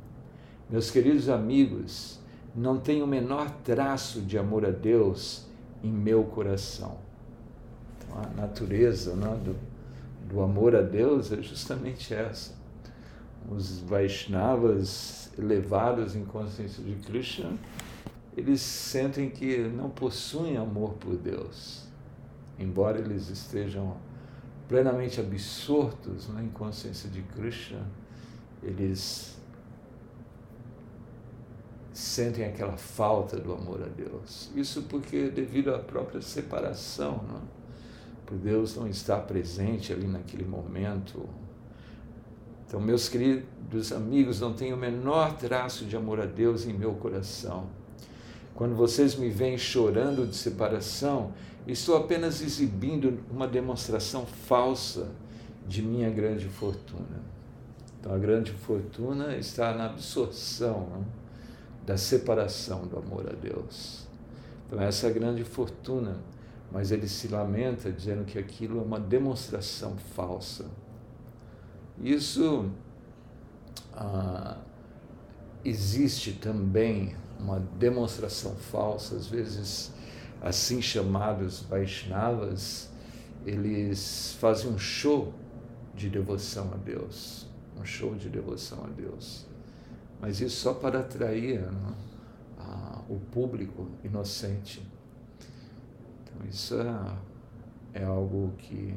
Meus 0.71 0.91
queridos 0.91 1.29
amigos, 1.29 2.19
não 2.55 2.79
tem 2.79 3.03
o 3.03 3.07
menor 3.07 3.51
traço 3.63 4.21
de 4.23 4.39
amor 4.39 4.65
a 4.65 4.71
Deus 4.71 5.47
em 5.83 5.91
meu 5.91 6.25
coração. 6.25 6.97
Então, 7.99 8.19
a 8.19 8.41
natureza 8.41 9.15
né, 9.15 9.39
do, 9.45 9.57
do 10.29 10.41
amor 10.41 10.75
a 10.75 10.81
Deus 10.81 11.31
é 11.33 11.43
justamente 11.43 12.15
essa. 12.15 12.55
Os 13.51 13.81
Vaishnavas 13.81 15.31
elevados 15.39 16.17
em 16.17 16.25
consciência 16.25 16.83
de 16.83 16.95
Krishna, 17.07 17.53
eles 18.37 18.61
sentem 18.61 19.31
que 19.31 19.59
não 19.59 19.91
possuem 19.91 20.57
amor 20.57 20.95
por 20.95 21.17
Deus, 21.17 21.87
embora 22.59 22.99
eles 22.99 23.29
estejam 23.29 23.97
plenamente 24.69 25.21
absortos 25.21 26.29
né, 26.29 26.43
em 26.43 26.49
consciência 26.49 27.09
de 27.09 27.23
Krishna, 27.23 27.87
eles 28.63 29.37
sentem 31.93 32.45
aquela 32.45 32.77
falta 32.77 33.39
do 33.39 33.53
amor 33.53 33.83
a 33.83 33.87
Deus. 33.87 34.51
Isso 34.57 34.83
porque 34.83 35.29
devido 35.29 35.73
à 35.75 35.79
própria 35.79 36.21
separação, 36.21 37.23
não? 37.29 37.43
por 38.25 38.39
Deus 38.39 38.75
não 38.75 38.89
estar 38.89 39.21
presente 39.21 39.93
ali 39.93 40.07
naquele 40.07 40.45
momento. 40.45 41.29
Então, 42.67 42.81
meus 42.81 43.09
queridos 43.09 43.93
amigos, 43.93 44.41
não 44.41 44.55
tenho 44.55 44.75
o 44.75 44.79
menor 44.79 45.37
traço 45.37 45.85
de 45.85 45.97
amor 45.97 46.21
a 46.21 46.27
Deus 46.27 46.67
em 46.67 46.73
meu 46.73 46.95
coração. 46.95 47.69
Quando 48.55 48.75
vocês 48.75 49.17
me 49.17 49.29
veem 49.29 49.59
chorando 49.59 50.27
de 50.27 50.37
separação, 50.37 51.33
estou 51.67 51.97
apenas 51.97 52.41
exibindo 52.41 53.19
uma 53.31 53.49
demonstração 53.49 54.27
falsa 54.27 55.09
de 55.67 55.83
minha 55.83 56.11
grande 56.11 56.49
fortuna. 56.49 57.23
Então, 57.99 58.15
a 58.15 58.19
grande 58.19 58.53
fortuna 58.53 59.37
está 59.37 59.75
na 59.75 59.87
absorção. 59.87 60.89
Não? 60.91 61.25
da 61.87 61.97
separação 61.97 62.87
do 62.87 62.99
amor 62.99 63.29
a 63.29 63.33
Deus. 63.33 64.07
Então, 64.67 64.81
essa 64.81 65.07
é 65.07 65.11
a 65.11 65.13
grande 65.13 65.45
fortuna, 65.45 66.17
mas 66.73 66.91
ele 66.91 67.07
se 67.07 67.29
lamenta 67.29 67.93
dizendo 67.93 68.25
que 68.25 68.39
aquilo 68.39 68.81
é 68.81 68.83
uma 68.83 68.99
demonstração 68.99 69.97
falsa. 69.97 70.67
Isso 72.03 72.71
ah, 73.93 74.57
existe 75.65 76.33
também 76.33 77.15
uma 77.39 77.61
demonstração 77.79 78.55
falsa, 78.57 79.17
às 79.17 79.27
vezes 79.27 79.93
assim 80.41 80.81
chamados 80.83 81.61
Vaishnavas, 81.63 82.91
eles 83.45 84.37
fazem 84.41 84.71
um 84.71 84.79
show 84.79 85.33
de 85.95 86.09
devoção 86.09 86.71
a 86.73 86.77
Deus, 86.77 87.47
um 87.79 87.85
show 87.85 88.15
de 88.15 88.29
devoção 88.29 88.85
a 88.85 88.89
Deus 88.89 89.47
mas 90.25 90.41
isso 90.41 90.57
só 90.57 90.73
para 90.73 91.01
atrair 91.01 91.61
né, 91.61 91.95
a, 92.59 93.03
o 93.11 93.21
público 93.31 93.91
inocente. 94.03 94.83
Então, 96.23 96.49
isso 96.49 96.77
é, 96.81 98.01
é 98.01 98.05
algo 98.05 98.55
que 98.57 98.95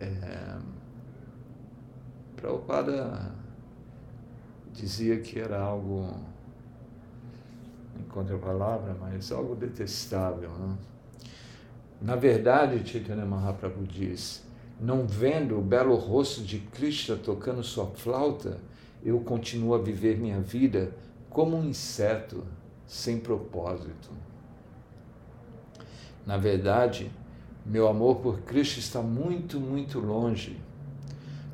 é, 0.00 0.58
Prabhupada 2.34 3.32
dizia 4.74 5.18
que 5.20 5.38
era 5.38 5.60
algo, 5.60 6.14
encontro 7.98 8.36
a 8.36 8.38
palavra, 8.38 8.94
mas 9.00 9.30
algo 9.32 9.54
detestável. 9.54 10.50
Né? 10.50 10.76
Na 12.02 12.16
verdade, 12.16 12.86
Chaitanya 12.86 13.24
Mahaprabhu 13.24 13.84
diz, 13.84 14.44
não 14.80 15.06
vendo 15.06 15.58
o 15.58 15.62
belo 15.62 15.94
rosto 15.94 16.42
de 16.42 16.58
Krishna 16.58 17.16
tocando 17.16 17.62
sua 17.62 17.86
flauta, 17.86 18.58
eu 19.02 19.20
continuo 19.20 19.74
a 19.74 19.78
viver 19.78 20.18
minha 20.18 20.40
vida 20.40 20.92
como 21.30 21.56
um 21.56 21.64
inseto 21.64 22.44
sem 22.86 23.18
propósito. 23.18 24.10
Na 26.26 26.36
verdade, 26.36 27.10
meu 27.64 27.86
amor 27.86 28.16
por 28.16 28.40
Cristo 28.40 28.78
está 28.78 29.00
muito, 29.00 29.60
muito 29.60 30.00
longe. 30.00 30.58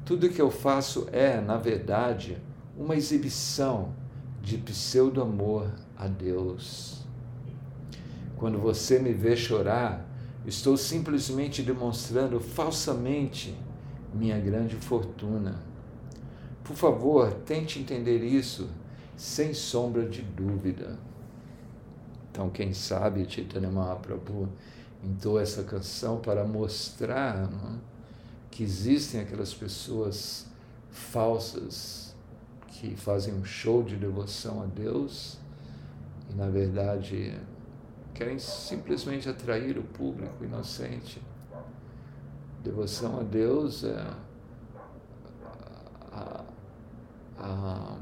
Tudo 0.04 0.28
que 0.28 0.40
eu 0.40 0.50
faço 0.50 1.08
é, 1.12 1.40
na 1.40 1.56
verdade, 1.56 2.38
uma 2.80 2.96
exibição 2.96 3.92
de 4.42 4.58
pseudo-amor 4.58 5.70
a 5.96 6.08
Deus. 6.08 7.04
Quando 8.36 8.58
você 8.58 8.98
me 8.98 9.12
vê 9.12 9.36
chorar, 9.36 10.04
estou 10.44 10.76
simplesmente 10.76 11.62
demonstrando 11.62 12.40
falsamente 12.40 13.54
minha 14.12 14.40
grande 14.40 14.74
fortuna 14.74 15.70
por 16.70 16.76
favor, 16.76 17.32
tente 17.44 17.80
entender 17.80 18.22
isso 18.22 18.68
sem 19.16 19.52
sombra 19.52 20.08
de 20.08 20.22
dúvida. 20.22 20.96
Então, 22.30 22.48
quem 22.48 22.72
sabe 22.72 23.28
Chaitanya 23.28 23.68
Mahaprabhu, 23.68 24.48
entoa 25.02 25.42
essa 25.42 25.64
canção 25.64 26.20
para 26.20 26.44
mostrar 26.44 27.50
é? 27.50 27.78
que 28.52 28.62
existem 28.62 29.20
aquelas 29.20 29.52
pessoas 29.52 30.46
falsas 30.92 32.09
que 32.70 32.96
fazem 32.96 33.34
um 33.34 33.44
show 33.44 33.82
de 33.82 33.96
devoção 33.96 34.62
a 34.62 34.66
Deus 34.66 35.38
e, 36.30 36.34
na 36.34 36.48
verdade, 36.48 37.38
querem 38.14 38.38
simplesmente 38.38 39.28
atrair 39.28 39.78
o 39.78 39.82
público 39.82 40.44
inocente. 40.44 41.20
Devoção 42.62 43.20
a 43.20 43.22
Deus 43.22 43.84
é 43.84 44.14
a, 46.12 46.44
a, 47.38 47.96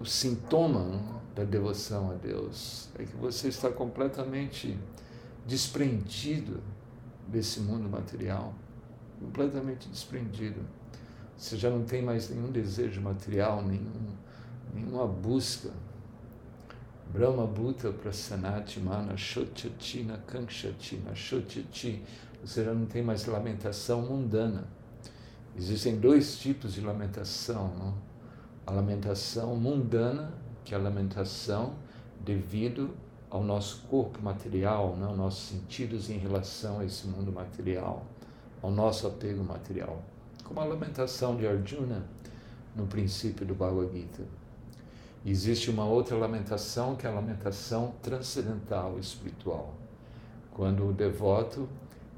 o 0.00 0.04
sintoma 0.04 1.22
da 1.34 1.44
devoção 1.44 2.10
a 2.10 2.14
Deus 2.14 2.88
é 2.98 3.04
que 3.04 3.16
você 3.16 3.48
está 3.48 3.70
completamente 3.70 4.78
desprendido 5.46 6.62
desse 7.28 7.60
mundo 7.60 7.88
material, 7.88 8.54
completamente 9.20 9.88
desprendido. 9.88 10.60
Você 11.36 11.56
já 11.56 11.68
não 11.68 11.84
tem 11.84 12.00
mais 12.00 12.30
nenhum 12.30 12.50
desejo 12.50 13.00
material, 13.02 13.62
nenhum, 13.62 14.16
nenhuma 14.74 15.06
busca. 15.06 15.70
Brahma 17.12 17.46
Bhuta 17.46 17.92
Prasanati 17.92 18.80
Mana 18.80 19.16
Shochatina 19.16 20.18
Kankshatina 20.26 21.14
Shochachi. 21.14 22.02
Você 22.42 22.64
já 22.64 22.72
não 22.72 22.86
tem 22.86 23.02
mais 23.02 23.26
lamentação 23.26 24.02
mundana. 24.02 24.66
Existem 25.54 26.00
dois 26.00 26.38
tipos 26.38 26.72
de 26.72 26.80
lamentação. 26.80 27.68
Não? 27.76 27.94
A 28.66 28.72
lamentação 28.72 29.54
mundana, 29.56 30.32
que 30.64 30.74
é 30.74 30.78
a 30.78 30.80
lamentação 30.80 31.74
devido 32.24 32.96
ao 33.28 33.44
nosso 33.44 33.82
corpo 33.88 34.22
material, 34.22 34.96
não? 34.96 35.14
nossos 35.14 35.50
sentidos 35.50 36.08
em 36.08 36.16
relação 36.16 36.80
a 36.80 36.84
esse 36.84 37.06
mundo 37.06 37.30
material, 37.30 38.06
ao 38.62 38.70
nosso 38.70 39.06
apego 39.06 39.44
material 39.44 40.02
como 40.46 40.60
a 40.60 40.64
lamentação 40.64 41.36
de 41.36 41.46
Arjuna 41.46 42.04
no 42.76 42.86
princípio 42.86 43.44
do 43.44 43.54
Bhagavad 43.54 43.92
Gita. 43.92 44.22
Existe 45.24 45.70
uma 45.70 45.84
outra 45.84 46.16
lamentação 46.16 46.94
que 46.94 47.04
é 47.04 47.10
a 47.10 47.12
lamentação 47.12 47.94
transcendental 48.00 48.96
espiritual, 48.98 49.74
quando 50.52 50.86
o 50.88 50.92
devoto 50.92 51.68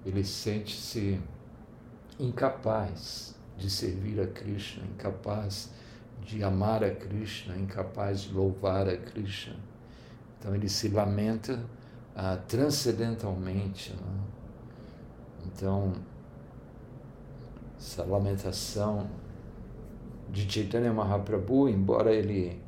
ele 0.04 0.22
sente-se 0.22 1.18
incapaz 2.20 3.34
de 3.56 3.70
servir 3.70 4.20
a 4.20 4.26
Krishna, 4.26 4.84
incapaz 4.84 5.70
de 6.22 6.44
amar 6.44 6.84
a 6.84 6.94
Krishna, 6.94 7.56
incapaz 7.56 8.22
de 8.22 8.34
louvar 8.34 8.86
a 8.88 8.96
Krishna. 8.96 9.56
Então 10.38 10.54
ele 10.54 10.68
se 10.68 10.88
lamenta 10.88 11.58
ah, 12.14 12.36
transcendentalmente. 12.46 13.92
Né? 13.92 14.20
Então 15.46 15.94
essa 17.78 18.04
lamentação 18.04 19.08
de 20.30 20.50
Chaitanya 20.50 20.92
Mahaprabhu, 20.92 21.68
embora 21.68 22.12
ele 22.12 22.60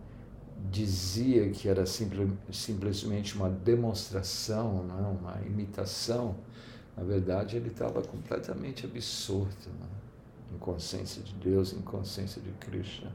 dizia 0.71 1.51
que 1.51 1.69
era 1.69 1.85
simple, 1.85 2.31
simplesmente 2.51 3.35
uma 3.35 3.51
demonstração, 3.51 4.85
não, 4.85 4.99
é? 4.99 5.09
uma 5.09 5.41
imitação, 5.47 6.37
na 6.97 7.03
verdade 7.03 7.57
ele 7.57 7.69
estava 7.69 8.03
completamente 8.03 8.87
absorto 8.87 9.69
não? 9.79 9.87
É? 9.87 10.55
em 10.55 10.59
consciência 10.59 11.23
de 11.23 11.35
Deus, 11.35 11.73
em 11.73 11.81
consciência 11.81 12.41
de 12.41 12.51
Krishna. 12.53 13.11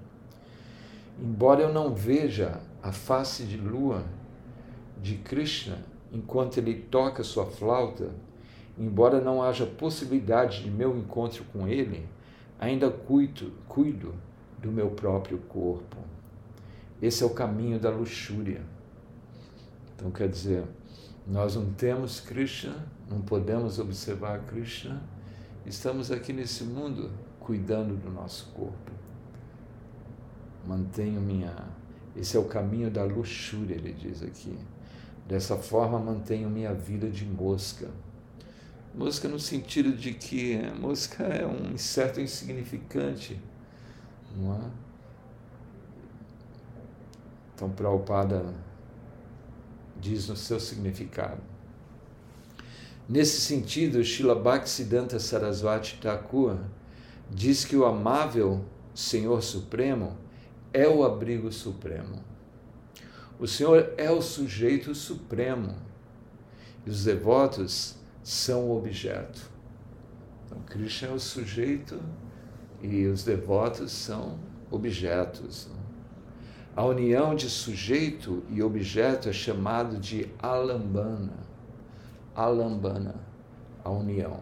Embora 1.20 1.62
eu 1.62 1.74
não 1.74 1.94
veja 1.94 2.60
a 2.84 2.92
face 2.92 3.44
de 3.44 3.58
lua 3.58 4.04
de 5.02 5.16
Krishna 5.18 5.78
enquanto 6.12 6.58
ele 6.58 6.74
toca 6.76 7.24
sua 7.24 7.46
flauta, 7.46 8.10
embora 8.78 9.22
não 9.22 9.42
haja 9.42 9.66
possibilidade 9.66 10.64
de 10.64 10.70
meu 10.70 10.98
encontro 10.98 11.44
com 11.46 11.68
Ele, 11.68 12.08
ainda 12.60 12.90
cuido, 12.90 13.52
cuido 13.68 14.14
do 14.62 14.72
meu 14.72 14.90
próprio 14.92 15.38
corpo. 15.38 15.98
Esse 17.02 17.24
é 17.24 17.26
o 17.26 17.32
caminho 17.32 17.80
da 17.80 17.90
luxúria. 17.90 18.62
Então, 19.96 20.12
quer 20.12 20.28
dizer, 20.28 20.64
nós 21.26 21.56
não 21.56 21.72
temos 21.74 22.20
Krishna, 22.20 22.76
não 23.10 23.22
podemos 23.22 23.80
observar 23.80 24.40
Krishna, 24.46 25.02
estamos 25.66 26.12
aqui 26.12 26.34
nesse 26.34 26.64
mundo 26.64 27.12
cuidando 27.40 27.96
do 27.96 28.10
nosso 28.10 28.52
corpo. 28.54 28.92
Mantenho 30.68 31.22
minha. 31.22 31.56
Esse 32.16 32.38
é 32.38 32.40
o 32.40 32.46
caminho 32.46 32.90
da 32.90 33.04
luxúria, 33.04 33.76
ele 33.76 33.94
diz 33.94 34.24
aqui. 34.24 34.58
Dessa 35.28 35.56
forma, 35.56 36.00
mantenho 36.00 36.50
minha 36.50 36.74
vida 36.74 37.10
de 37.10 37.26
mosca 37.26 37.90
Música 38.96 39.28
no 39.28 39.38
sentido 39.38 39.92
de 39.92 40.14
que 40.14 40.56
a 40.56 40.74
música 40.74 41.26
é 41.26 41.46
um 41.46 41.74
inseto 41.74 42.22
insignificante, 42.22 43.38
não 44.38 44.54
é? 44.56 44.72
Então, 47.54 47.70
Prabhupada 47.70 48.54
diz 50.00 50.30
no 50.30 50.38
seu 50.38 50.62
significado. 50.62 51.42
Nesse 53.08 53.42
sentido, 53.42 54.02
Srila 54.02 54.34
Bhaktisiddhanta 54.34 55.20
Sarasvati 55.20 56.00
Thakur 56.00 56.58
diz 57.30 57.66
que 57.66 57.76
o 57.76 57.86
amável 57.86 58.64
Senhor 58.94 59.44
Supremo 59.44 60.18
é 60.72 60.88
o 60.88 61.04
abrigo 61.04 61.52
supremo. 61.52 62.24
O 63.38 63.46
Senhor 63.46 63.94
é 63.98 64.10
o 64.10 64.22
sujeito 64.22 64.96
supremo. 64.96 65.76
E 66.86 66.90
os 66.90 67.04
devotos 67.04 67.98
são 68.26 68.72
o 68.72 68.76
objeto. 68.76 69.52
Então, 70.46 70.58
Krishna 70.62 71.10
é 71.10 71.12
o 71.12 71.20
sujeito 71.20 72.02
e 72.82 73.06
os 73.06 73.24
devotos 73.24 73.92
são 73.92 74.40
objetos. 74.72 75.70
A 76.76 76.84
união 76.84 77.36
de 77.36 77.48
sujeito 77.48 78.44
e 78.50 78.64
objeto 78.64 79.30
é 79.30 79.32
chamado 79.32 80.00
de 80.00 80.28
alambana. 80.40 81.34
Alambana, 82.34 83.14
a 83.84 83.92
união. 83.92 84.42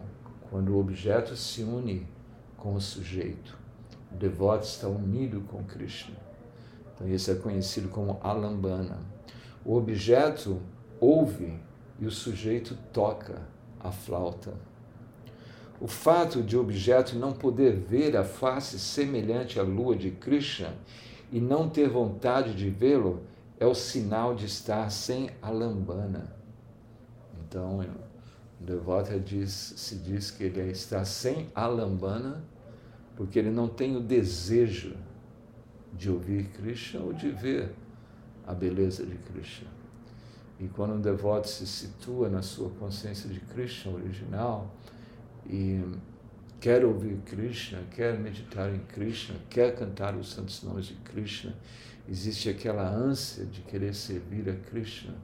Quando 0.50 0.70
o 0.70 0.80
objeto 0.80 1.36
se 1.36 1.62
une 1.62 2.08
com 2.56 2.74
o 2.74 2.80
sujeito. 2.80 3.58
O 4.10 4.16
devoto 4.16 4.64
está 4.64 4.88
unido 4.88 5.42
com 5.42 5.62
Krishna. 5.62 6.16
Então, 6.94 7.06
isso 7.06 7.30
é 7.30 7.34
conhecido 7.34 7.90
como 7.90 8.18
alambana. 8.22 8.98
O 9.62 9.76
objeto 9.76 10.62
ouve 10.98 11.60
e 12.00 12.06
o 12.06 12.10
sujeito 12.10 12.78
toca 12.90 13.52
a 13.84 13.92
flauta. 13.92 14.54
O 15.80 15.86
fato 15.86 16.42
de 16.42 16.56
o 16.56 16.60
objeto 16.60 17.16
não 17.16 17.32
poder 17.32 17.76
ver 17.76 18.16
a 18.16 18.24
face 18.24 18.78
semelhante 18.78 19.60
à 19.60 19.62
lua 19.62 19.94
de 19.94 20.10
Krishna 20.10 20.74
e 21.30 21.38
não 21.38 21.68
ter 21.68 21.88
vontade 21.88 22.54
de 22.54 22.70
vê-lo 22.70 23.22
é 23.60 23.66
o 23.66 23.74
sinal 23.74 24.34
de 24.34 24.46
estar 24.46 24.90
sem 24.90 25.30
a 25.42 25.50
lambana. 25.50 26.34
Então, 27.46 27.80
o 27.80 28.64
devoto 28.64 29.18
diz, 29.20 29.74
se 29.76 29.96
diz 29.96 30.30
que 30.30 30.44
ele 30.44 30.70
está 30.70 31.04
sem 31.04 31.48
a 31.54 31.66
lambana 31.66 32.42
porque 33.16 33.38
ele 33.38 33.50
não 33.50 33.68
tem 33.68 33.96
o 33.96 34.00
desejo 34.00 34.96
de 35.92 36.10
ouvir 36.10 36.48
Krishna 36.48 37.00
ou 37.00 37.12
de 37.12 37.30
ver 37.30 37.72
a 38.46 38.52
beleza 38.52 39.04
de 39.04 39.16
Krishna. 39.16 39.83
E 40.60 40.68
quando 40.68 40.94
um 40.94 41.00
devoto 41.00 41.48
se 41.48 41.66
situa 41.66 42.28
na 42.28 42.42
sua 42.42 42.70
consciência 42.70 43.28
de 43.28 43.40
Krishna 43.40 43.92
original 43.92 44.72
e 45.46 45.82
quer 46.60 46.84
ouvir 46.84 47.18
Krishna, 47.26 47.82
quer 47.90 48.18
meditar 48.18 48.72
em 48.72 48.78
Krishna, 48.78 49.36
quer 49.50 49.74
cantar 49.74 50.16
os 50.16 50.32
santos 50.32 50.62
nomes 50.62 50.86
de 50.86 50.94
Krishna, 50.94 51.54
existe 52.08 52.48
aquela 52.48 52.88
ânsia 52.88 53.44
de 53.44 53.60
querer 53.62 53.94
servir 53.94 54.48
a 54.48 54.54
Krishna. 54.70 55.14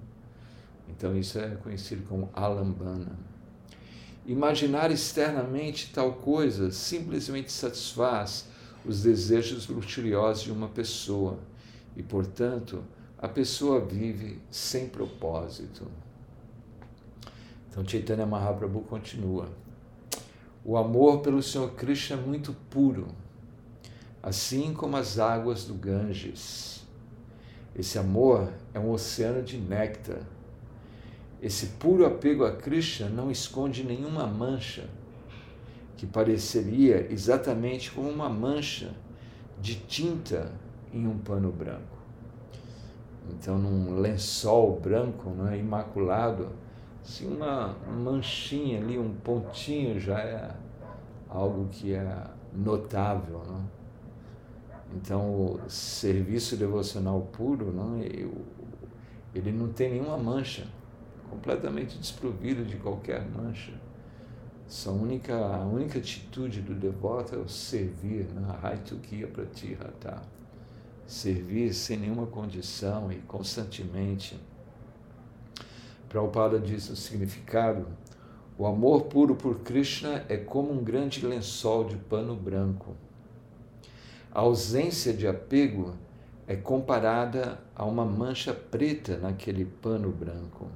Então 0.88 1.16
isso 1.16 1.38
é 1.38 1.56
conhecido 1.56 2.02
como 2.08 2.28
alambana. 2.34 3.16
Imaginar 4.26 4.90
externamente 4.90 5.92
tal 5.94 6.14
coisa 6.14 6.70
simplesmente 6.70 7.50
satisfaz 7.50 8.46
os 8.84 9.02
desejos 9.02 9.68
luxuriosos 9.68 10.44
de 10.44 10.52
uma 10.52 10.68
pessoa 10.68 11.38
e, 11.96 12.02
portanto, 12.02 12.82
a 13.20 13.28
pessoa 13.28 13.84
vive 13.84 14.40
sem 14.50 14.88
propósito. 14.88 15.86
Então 17.68 17.86
Chaitanya 17.86 18.24
Mahaprabhu 18.24 18.80
continua. 18.80 19.46
O 20.64 20.78
amor 20.78 21.20
pelo 21.20 21.42
Senhor 21.42 21.70
Krishna 21.72 22.16
é 22.16 22.18
muito 22.20 22.54
puro, 22.70 23.08
assim 24.22 24.72
como 24.72 24.96
as 24.96 25.18
águas 25.18 25.64
do 25.64 25.74
Ganges. 25.74 26.82
Esse 27.76 27.98
amor 27.98 28.50
é 28.72 28.80
um 28.80 28.90
oceano 28.90 29.42
de 29.42 29.58
néctar. 29.58 30.22
Esse 31.42 31.66
puro 31.66 32.06
apego 32.06 32.44
a 32.44 32.52
Krishna 32.52 33.10
não 33.10 33.30
esconde 33.30 33.84
nenhuma 33.84 34.26
mancha, 34.26 34.88
que 35.94 36.06
pareceria 36.06 37.06
exatamente 37.12 37.90
como 37.90 38.08
uma 38.08 38.30
mancha 38.30 38.94
de 39.60 39.74
tinta 39.74 40.50
em 40.90 41.06
um 41.06 41.18
pano 41.18 41.52
branco. 41.52 41.99
Então, 43.28 43.58
num 43.58 44.00
lençol 44.00 44.80
branco, 44.80 45.30
não 45.30 45.48
é, 45.48 45.58
imaculado, 45.58 46.48
Se 47.02 47.24
uma 47.24 47.74
manchinha 47.88 48.78
ali, 48.78 48.98
um 48.98 49.14
pontinho 49.14 49.98
já 49.98 50.18
é 50.18 50.50
algo 51.28 51.68
que 51.70 51.94
é 51.94 52.26
notável. 52.52 53.42
Não? 53.46 53.64
Então, 54.94 55.20
o 55.20 55.60
serviço 55.68 56.56
devocional 56.56 57.20
puro, 57.32 57.72
não, 57.72 58.00
ele 59.34 59.52
não 59.52 59.68
tem 59.72 59.92
nenhuma 59.92 60.18
mancha, 60.18 60.66
completamente 61.30 61.96
desprovido 61.96 62.64
de 62.64 62.76
qualquer 62.76 63.24
mancha. 63.28 63.72
Essa 64.66 64.90
única, 64.90 65.34
a 65.34 65.64
única 65.64 65.98
atitude 65.98 66.60
do 66.60 66.74
devoto 66.74 67.34
é 67.34 67.38
o 67.38 67.48
servir 67.48 68.26
na 68.34 68.58
Haitukia 68.62 69.26
Pratirata. 69.26 70.22
Servir 71.10 71.74
sem 71.74 71.96
nenhuma 71.96 72.24
condição 72.24 73.10
e 73.10 73.16
constantemente. 73.16 74.40
Prabhupada 76.08 76.56
diz 76.56 76.88
o 76.88 76.94
significado: 76.94 77.88
o 78.56 78.64
amor 78.64 79.06
puro 79.06 79.34
por 79.34 79.58
Krishna 79.58 80.24
é 80.28 80.36
como 80.36 80.72
um 80.72 80.84
grande 80.84 81.26
lençol 81.26 81.82
de 81.82 81.96
pano 81.96 82.36
branco. 82.36 82.94
A 84.30 84.38
ausência 84.38 85.12
de 85.12 85.26
apego 85.26 85.96
é 86.46 86.54
comparada 86.54 87.60
a 87.74 87.84
uma 87.84 88.04
mancha 88.04 88.54
preta 88.54 89.18
naquele 89.18 89.64
pano 89.64 90.12
branco. 90.12 90.68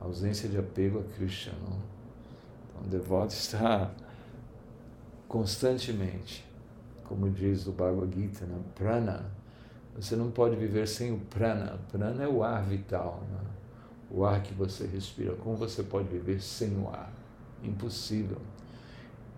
A 0.00 0.04
ausência 0.04 0.48
de 0.48 0.56
apego 0.56 1.00
a 1.00 1.16
Krishna. 1.16 1.52
Não? 1.68 2.84
O 2.84 2.88
devoto 2.88 3.34
está 3.34 3.90
constantemente, 5.26 6.46
como 7.08 7.30
diz 7.30 7.66
o 7.66 7.72
Bhagavad 7.72 8.14
Gita, 8.14 8.44
né? 8.46 8.58
prana. 8.74 9.30
Você 9.94 10.14
não 10.14 10.30
pode 10.30 10.56
viver 10.56 10.86
sem 10.86 11.12
o 11.12 11.18
prana. 11.18 11.78
Prana 11.90 12.22
é 12.22 12.28
o 12.28 12.42
ar 12.42 12.62
vital, 12.64 13.22
né? 13.30 13.40
o 14.10 14.24
ar 14.24 14.42
que 14.42 14.52
você 14.52 14.86
respira. 14.86 15.34
Como 15.36 15.56
você 15.56 15.82
pode 15.82 16.08
viver 16.08 16.40
sem 16.40 16.76
o 16.78 16.88
ar? 16.88 17.12
Impossível. 17.62 18.38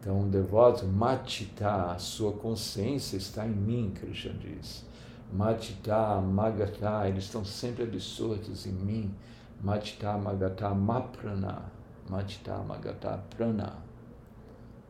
Então, 0.00 0.28
devoto, 0.28 0.86
matita, 0.86 1.92
a 1.92 1.98
sua 1.98 2.32
consciência 2.32 3.16
está 3.16 3.46
em 3.46 3.50
mim, 3.50 3.92
Krishna 3.94 4.32
diz. 4.34 4.84
Matita, 5.32 6.20
magata, 6.20 7.08
eles 7.08 7.24
estão 7.24 7.44
sempre 7.44 7.84
absortos 7.84 8.66
em 8.66 8.72
mim. 8.72 9.14
Matita, 9.62 10.16
magata, 10.16 10.70
maprana 10.70 11.78
Matita 12.08 12.56
Magata 12.66 13.22
Prana. 13.36 13.76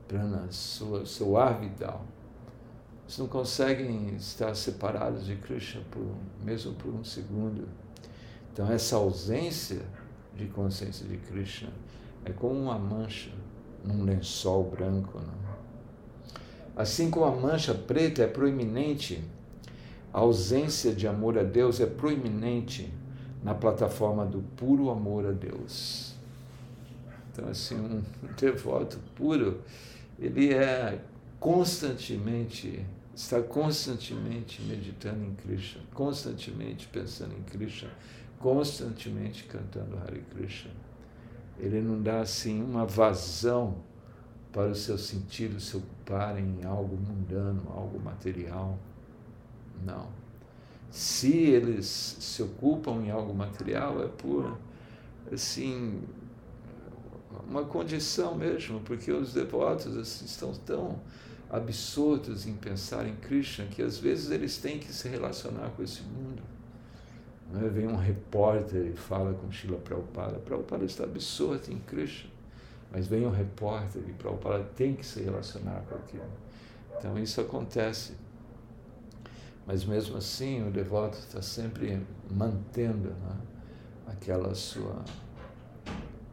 Prana, 0.06 0.46
sua, 0.50 1.04
seu 1.04 1.36
ar 1.36 1.58
vital. 1.58 2.04
Eles 3.08 3.16
não 3.16 3.26
conseguem 3.26 4.14
estar 4.16 4.54
separados 4.54 5.24
de 5.24 5.34
Krishna 5.36 5.80
por, 5.90 6.04
mesmo 6.44 6.74
por 6.74 6.92
um 6.92 7.02
segundo. 7.02 7.66
Então, 8.52 8.70
essa 8.70 8.96
ausência 8.96 9.80
de 10.36 10.44
consciência 10.48 11.08
de 11.08 11.16
Krishna 11.16 11.70
é 12.22 12.32
como 12.32 12.52
uma 12.60 12.78
mancha 12.78 13.30
num 13.82 14.04
lençol 14.04 14.62
branco. 14.64 15.18
Não? 15.18 15.48
Assim 16.76 17.10
como 17.10 17.24
a 17.24 17.34
mancha 17.34 17.72
preta 17.72 18.24
é 18.24 18.26
proeminente, 18.26 19.24
a 20.12 20.18
ausência 20.18 20.94
de 20.94 21.08
amor 21.08 21.38
a 21.38 21.42
Deus 21.42 21.80
é 21.80 21.86
proeminente 21.86 22.92
na 23.42 23.54
plataforma 23.54 24.26
do 24.26 24.42
puro 24.54 24.90
amor 24.90 25.24
a 25.24 25.32
Deus. 25.32 26.12
Então, 27.32 27.48
assim, 27.48 27.74
um 27.74 28.02
devoto 28.36 28.98
puro, 29.16 29.62
ele 30.18 30.52
é 30.52 31.00
constantemente, 31.40 32.84
está 33.18 33.42
constantemente 33.42 34.62
meditando 34.62 35.24
em 35.24 35.34
Krishna, 35.34 35.82
constantemente 35.92 36.86
pensando 36.86 37.34
em 37.34 37.42
Krishna, 37.42 37.90
constantemente 38.38 39.42
cantando 39.42 39.98
Hare 39.98 40.20
Krishna. 40.30 40.70
Ele 41.58 41.80
não 41.80 42.00
dá, 42.00 42.20
assim, 42.20 42.62
uma 42.62 42.86
vazão 42.86 43.78
para 44.52 44.70
os 44.70 44.82
seus 44.82 45.00
sentidos 45.00 45.64
se 45.64 45.76
ocuparem 45.76 46.60
em 46.60 46.64
algo 46.64 46.96
mundano, 46.96 47.60
algo 47.74 47.98
material. 47.98 48.78
Não. 49.84 50.10
Se 50.88 51.36
eles 51.36 51.86
se 51.86 52.40
ocupam 52.40 53.02
em 53.02 53.10
algo 53.10 53.34
material, 53.34 54.00
é 54.00 54.06
por, 54.06 54.56
assim, 55.32 56.00
uma 57.48 57.64
condição 57.64 58.36
mesmo, 58.36 58.78
porque 58.82 59.10
os 59.10 59.34
devotos 59.34 59.96
assim, 59.96 60.24
estão 60.24 60.54
tão 60.54 61.00
absortos 61.50 62.46
em 62.46 62.54
pensar 62.54 63.06
em 63.06 63.16
Krishna 63.16 63.66
que 63.66 63.82
às 63.82 63.98
vezes 63.98 64.30
eles 64.30 64.58
têm 64.58 64.78
que 64.78 64.92
se 64.92 65.08
relacionar 65.08 65.70
com 65.70 65.82
esse 65.82 66.02
mundo. 66.02 66.42
Né? 67.50 67.68
Vem 67.68 67.86
um 67.88 67.96
repórter 67.96 68.86
e 68.86 68.92
fala 68.92 69.32
com 69.32 69.50
Srila 69.50 69.78
Prabhupada. 69.78 70.38
Prabhupada 70.38 70.84
está 70.84 71.04
absorto 71.04 71.72
em 71.72 71.78
Krishna, 71.78 72.30
mas 72.92 73.06
vem 73.06 73.26
um 73.26 73.30
repórter 73.30 74.02
e 74.06 74.12
Prabhupada 74.12 74.64
tem 74.76 74.94
que 74.94 75.06
se 75.06 75.22
relacionar 75.22 75.82
com 75.88 75.94
aquilo. 75.94 76.28
Então 76.98 77.18
isso 77.18 77.40
acontece. 77.40 78.14
Mas 79.66 79.84
mesmo 79.84 80.16
assim 80.16 80.66
o 80.66 80.70
devoto 80.70 81.18
está 81.18 81.40
sempre 81.40 82.02
mantendo 82.30 83.10
né, 83.10 83.36
aquela 84.06 84.54
sua 84.54 85.04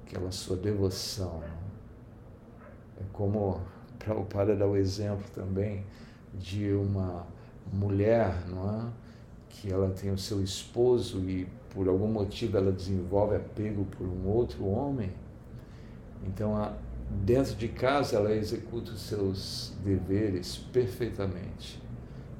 aquela 0.05 0.31
sua 0.31 0.55
devoção. 0.55 1.39
Né? 1.39 1.57
É 3.01 3.03
como 3.11 3.61
Prabhupada 4.05 4.55
dá 4.55 4.67
o 4.67 4.77
exemplo 4.77 5.25
também 5.33 5.83
de 6.33 6.71
uma 6.73 7.25
mulher, 7.73 8.47
não 8.47 8.69
é? 8.69 9.05
que 9.49 9.71
ela 9.71 9.89
tem 9.89 10.11
o 10.11 10.17
seu 10.17 10.43
esposo 10.43 11.19
e 11.29 11.47
por 11.73 11.87
algum 11.87 12.07
motivo 12.07 12.57
ela 12.57 12.71
desenvolve 12.71 13.35
apego 13.35 13.85
por 13.85 14.05
um 14.05 14.27
outro 14.27 14.65
homem. 14.65 15.11
Então, 16.27 16.73
dentro 17.23 17.55
de 17.55 17.67
casa, 17.67 18.17
ela 18.17 18.31
executa 18.33 18.91
os 18.91 19.01
seus 19.01 19.73
deveres 19.83 20.57
perfeitamente, 20.57 21.81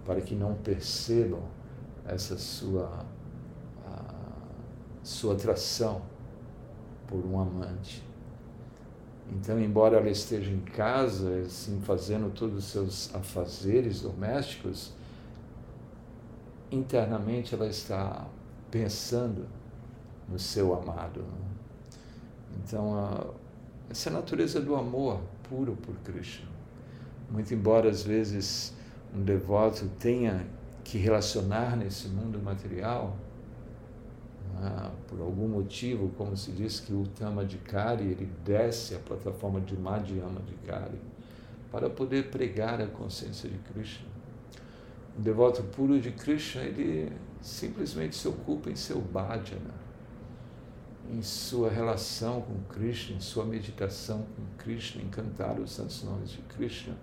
para 0.06 0.22
que 0.22 0.36
não 0.36 0.56
percebam 0.56 1.44
essa 2.06 2.38
sua, 2.38 3.06
sua 5.04 5.34
atração 5.34 6.02
por 7.08 7.26
um 7.26 7.40
amante. 7.40 8.04
Então, 9.32 9.60
embora 9.60 9.98
ela 9.98 10.10
esteja 10.10 10.52
em 10.52 10.60
casa, 10.60 11.40
assim, 11.40 11.82
fazendo 11.82 12.32
todos 12.32 12.58
os 12.58 12.66
seus 12.66 13.16
afazeres 13.16 14.02
domésticos, 14.02 14.94
internamente 16.72 17.56
ela 17.56 17.68
está 17.68 18.28
pensando 18.70 19.48
no 20.30 20.38
seu 20.38 20.74
amado. 20.74 21.24
Então, 22.58 22.96
a, 22.96 23.26
essa 23.90 24.10
é 24.10 24.12
a 24.12 24.16
natureza 24.16 24.62
do 24.62 24.76
amor 24.76 25.22
puro 25.50 25.76
por 25.76 25.96
Krishna. 25.98 26.48
Muito 27.30 27.54
embora 27.54 27.90
às 27.90 28.04
vezes 28.04 28.74
um 29.14 29.24
devoto 29.24 29.90
tenha 30.00 30.46
que 30.84 30.98
relacionar 30.98 31.76
nesse 31.76 32.08
mundo 32.08 32.40
material, 32.40 33.18
ah, 34.62 34.92
por 35.08 35.20
algum 35.20 35.48
motivo, 35.48 36.10
como 36.18 36.36
se 36.38 36.52
diz 36.52 36.80
que 36.80 36.94
o 36.94 37.06
Tamadikari, 37.08 38.06
ele 38.06 38.30
desce 38.44 38.96
a 38.96 39.00
plataforma 39.00 39.60
de 39.60 39.76
Madhyamadikari 39.76 41.00
para 41.72 41.90
poder 41.90 42.30
pregar 42.30 42.82
a 42.82 42.88
consciência 42.88 43.50
de 43.50 43.58
Krishna. 43.58 44.08
Um 45.18 45.22
devoto 45.22 45.62
puro 45.64 46.00
de 46.00 46.12
Krishna, 46.12 46.62
ele 46.62 47.12
simplesmente 47.42 48.16
se 48.16 48.28
ocupa 48.28 48.70
em 48.70 48.76
seu 48.76 49.00
bhajana, 49.02 49.74
em 51.12 51.22
sua 51.22 51.70
relação 51.70 52.42
com 52.42 52.56
Krishna, 52.74 53.18
em 53.18 53.20
sua 53.20 53.46
meditação 53.46 54.26
com 54.36 54.58
Krishna, 54.58 55.02
em 55.02 55.10
cantar 55.10 55.60
os 55.60 55.72
santos 55.72 56.04
nomes 56.04 56.32
de 56.32 56.40
Krishna. 56.44 56.96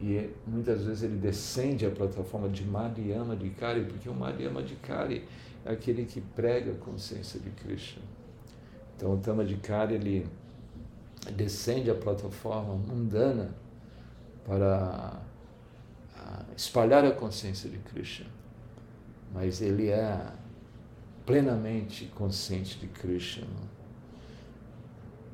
E 0.00 0.30
muitas 0.46 0.84
vezes 0.84 1.02
ele 1.02 1.16
descende 1.16 1.84
a 1.86 1.90
plataforma 1.90 2.48
de 2.48 2.64
Madhyamadikari, 2.64 3.84
porque 3.84 4.08
o 4.08 4.14
Madhyamadikari 4.14 5.24
é 5.57 5.57
aquele 5.64 6.04
que 6.04 6.20
prega 6.20 6.72
a 6.72 6.76
consciência 6.76 7.38
de 7.40 7.50
Krishna. 7.50 8.02
Então 8.96 9.14
o 9.14 9.18
Tamadikari 9.18 9.94
ele 9.94 10.26
descende 11.36 11.90
a 11.90 11.94
plataforma 11.94 12.74
mundana 12.74 13.54
para 14.44 15.20
ah, 16.16 16.44
espalhar 16.56 17.04
a 17.04 17.12
consciência 17.12 17.68
de 17.68 17.78
Krishna, 17.78 18.26
mas 19.32 19.60
ele 19.60 19.88
é 19.88 20.32
plenamente 21.26 22.06
consciente 22.14 22.78
de 22.78 22.86
Krishna. 22.88 23.46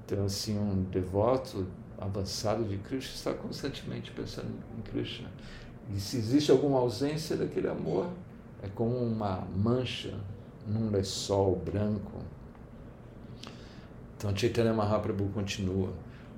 Então 0.05 0.25
assim 0.25 0.59
um 0.59 0.83
devoto 0.83 1.67
avançado 1.99 2.65
de 2.65 2.77
Krishna 2.79 3.15
está 3.15 3.33
constantemente 3.33 4.11
pensando 4.11 4.53
em 4.77 4.83
Krishna. 4.83 5.31
E 5.95 6.01
se 6.01 6.17
existe 6.17 6.51
alguma 6.51 6.79
ausência 6.79 7.37
daquele 7.37 7.69
amor, 7.69 8.11
é 8.65 8.69
como 8.75 8.97
uma 8.97 9.47
mancha 9.55 10.15
num 10.67 10.91
lençol 10.91 11.57
branco. 11.57 12.23
Então 14.17 14.35
Chaitanya 14.35 14.73
Mahaprabhu 14.73 15.29
continua: 15.35 15.93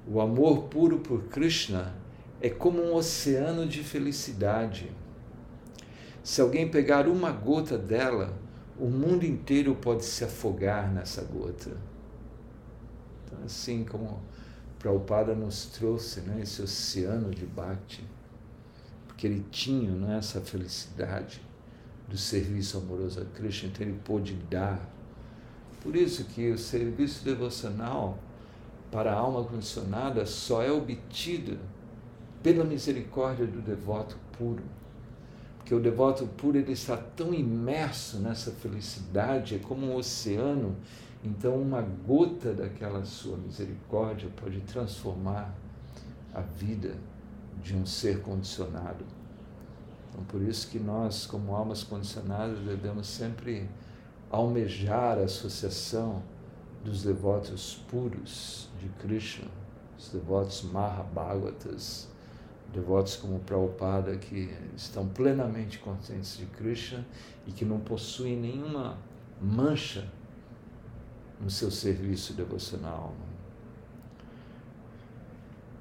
O 0.08 0.20
amor 0.20 0.64
puro 0.64 0.98
por 0.98 1.24
Krishna 1.24 1.94
é 2.40 2.50
como 2.50 2.82
um 2.82 2.94
oceano 2.96 3.64
de 3.64 3.84
felicidade. 3.84 4.90
Se 6.24 6.40
alguém 6.40 6.68
pegar 6.68 7.06
uma 7.06 7.30
gota 7.30 7.78
dela, 7.78 8.36
o 8.76 8.86
mundo 8.86 9.24
inteiro 9.24 9.76
pode 9.76 10.04
se 10.04 10.24
afogar 10.24 10.92
nessa 10.92 11.22
gota. 11.22 11.76
Então, 13.24 13.38
assim 13.44 13.84
como 13.84 14.20
Prabhupada 14.80 15.32
nos 15.32 15.66
trouxe 15.66 16.20
né, 16.22 16.40
esse 16.42 16.60
oceano 16.60 17.30
de 17.30 17.46
Bhakti, 17.46 18.04
porque 19.06 19.28
ele 19.28 19.46
tinha 19.50 19.92
né, 19.92 20.18
essa 20.18 20.40
felicidade 20.40 21.45
do 22.08 22.16
serviço 22.16 22.78
amoroso 22.78 23.20
a 23.20 23.24
Krishna, 23.24 23.68
então 23.68 23.86
ele 23.86 23.98
pôde 24.04 24.34
dar. 24.50 24.80
Por 25.82 25.96
isso 25.96 26.24
que 26.24 26.50
o 26.50 26.58
serviço 26.58 27.24
devocional 27.24 28.18
para 28.90 29.12
a 29.12 29.16
alma 29.16 29.44
condicionada 29.44 30.24
só 30.26 30.62
é 30.62 30.70
obtido 30.70 31.58
pela 32.42 32.64
misericórdia 32.64 33.46
do 33.46 33.60
devoto 33.60 34.16
puro. 34.38 34.62
Porque 35.58 35.74
o 35.74 35.80
devoto 35.80 36.26
puro 36.26 36.56
ele 36.56 36.72
está 36.72 36.96
tão 36.96 37.34
imerso 37.34 38.18
nessa 38.18 38.52
felicidade, 38.52 39.56
é 39.56 39.58
como 39.58 39.86
um 39.86 39.96
oceano, 39.96 40.76
então 41.24 41.60
uma 41.60 41.82
gota 41.82 42.54
daquela 42.54 43.04
sua 43.04 43.36
misericórdia 43.36 44.28
pode 44.36 44.60
transformar 44.60 45.52
a 46.32 46.40
vida 46.40 46.94
de 47.60 47.74
um 47.74 47.84
ser 47.84 48.20
condicionado. 48.20 49.04
Então, 50.16 50.24
por 50.24 50.40
isso 50.40 50.68
que 50.68 50.78
nós, 50.78 51.26
como 51.26 51.54
almas 51.54 51.82
condicionadas, 51.84 52.58
devemos 52.60 53.06
sempre 53.06 53.68
almejar 54.30 55.18
a 55.18 55.24
associação 55.24 56.22
dos 56.82 57.02
devotos 57.02 57.84
puros 57.90 58.70
de 58.80 58.88
Krishna, 59.00 59.48
os 59.98 60.08
devotos 60.08 60.62
Mahabhagatas, 60.62 62.08
devotos 62.72 63.16
como 63.16 63.40
Prabhupada 63.40 64.16
que 64.16 64.50
estão 64.74 65.06
plenamente 65.06 65.78
conscientes 65.80 66.38
de 66.38 66.46
Krishna 66.46 67.04
e 67.46 67.52
que 67.52 67.66
não 67.66 67.78
possuem 67.78 68.36
nenhuma 68.38 68.96
mancha 69.40 70.10
no 71.38 71.50
seu 71.50 71.70
serviço 71.70 72.32
devocional. 72.32 73.14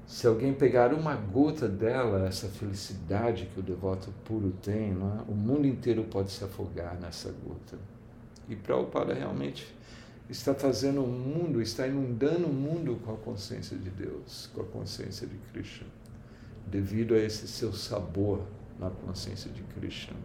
Se 0.06 0.24
alguém 0.24 0.54
pegar 0.54 0.94
uma 0.94 1.16
gota 1.16 1.68
dela, 1.68 2.28
essa 2.28 2.46
felicidade 2.46 3.46
que 3.52 3.58
o 3.58 3.62
devoto 3.62 4.12
puro 4.24 4.52
tem, 4.62 4.92
é? 4.92 4.94
o 5.28 5.34
mundo 5.34 5.66
inteiro 5.66 6.04
pode 6.04 6.30
se 6.30 6.44
afogar 6.44 6.96
nessa 7.00 7.32
gota. 7.44 7.76
E 8.48 8.54
Prabhupada 8.54 9.12
realmente 9.12 9.66
está 10.30 10.54
fazendo 10.54 11.02
o 11.02 11.08
mundo, 11.08 11.60
está 11.60 11.88
inundando 11.88 12.46
o 12.46 12.52
mundo 12.52 13.00
com 13.04 13.14
a 13.14 13.16
consciência 13.16 13.76
de 13.76 13.90
Deus, 13.90 14.48
com 14.54 14.60
a 14.60 14.64
consciência 14.64 15.26
de 15.26 15.36
Krishna, 15.52 15.88
devido 16.68 17.14
a 17.14 17.18
esse 17.18 17.48
seu 17.48 17.72
sabor 17.72 18.42
na 18.78 18.90
consciência 18.90 19.50
de 19.50 19.62
Krishna. 19.62 20.16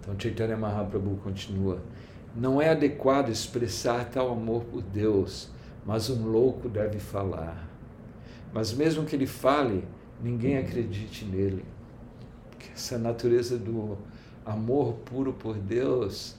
Então 0.00 0.18
Chaitanya 0.18 0.56
Mahaprabhu 0.56 1.16
continua: 1.22 1.80
Não 2.34 2.60
é 2.60 2.70
adequado 2.70 3.28
expressar 3.28 4.10
tal 4.10 4.32
amor 4.32 4.64
por 4.64 4.82
Deus, 4.82 5.48
mas 5.84 6.10
um 6.10 6.26
louco 6.26 6.68
deve 6.68 6.98
falar. 6.98 7.75
Mas 8.56 8.72
mesmo 8.72 9.04
que 9.04 9.14
ele 9.14 9.26
fale, 9.26 9.84
ninguém 10.18 10.56
acredite 10.56 11.26
nele. 11.26 11.62
Porque 12.48 12.72
essa 12.72 12.96
natureza 12.96 13.58
do 13.58 13.98
amor 14.46 14.94
puro 15.04 15.34
por 15.34 15.58
Deus 15.58 16.36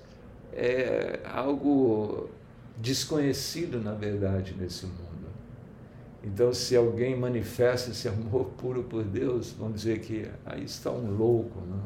é 0.52 1.20
algo 1.24 2.28
desconhecido, 2.76 3.80
na 3.80 3.94
verdade, 3.94 4.56
nesse 4.60 4.88
mundo. 4.88 5.28
Então, 6.24 6.52
se 6.56 6.76
alguém 6.76 7.16
manifesta 7.16 7.92
esse 7.92 8.08
amor 8.08 8.46
puro 8.58 8.84
por 8.86 9.04
Deus, 9.04 9.52
vamos 9.52 9.76
dizer 9.76 10.00
que 10.00 10.28
aí 10.44 10.64
está 10.64 10.90
um 10.90 11.16
louco, 11.16 11.62
não? 11.68 11.84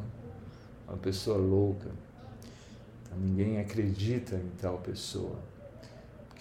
uma 0.88 0.98
pessoa 0.98 1.38
louca. 1.38 1.89
Ninguém 3.17 3.60
acredita 3.60 4.38
em 4.38 4.50
tal 4.62 4.78
pessoa. 4.78 5.51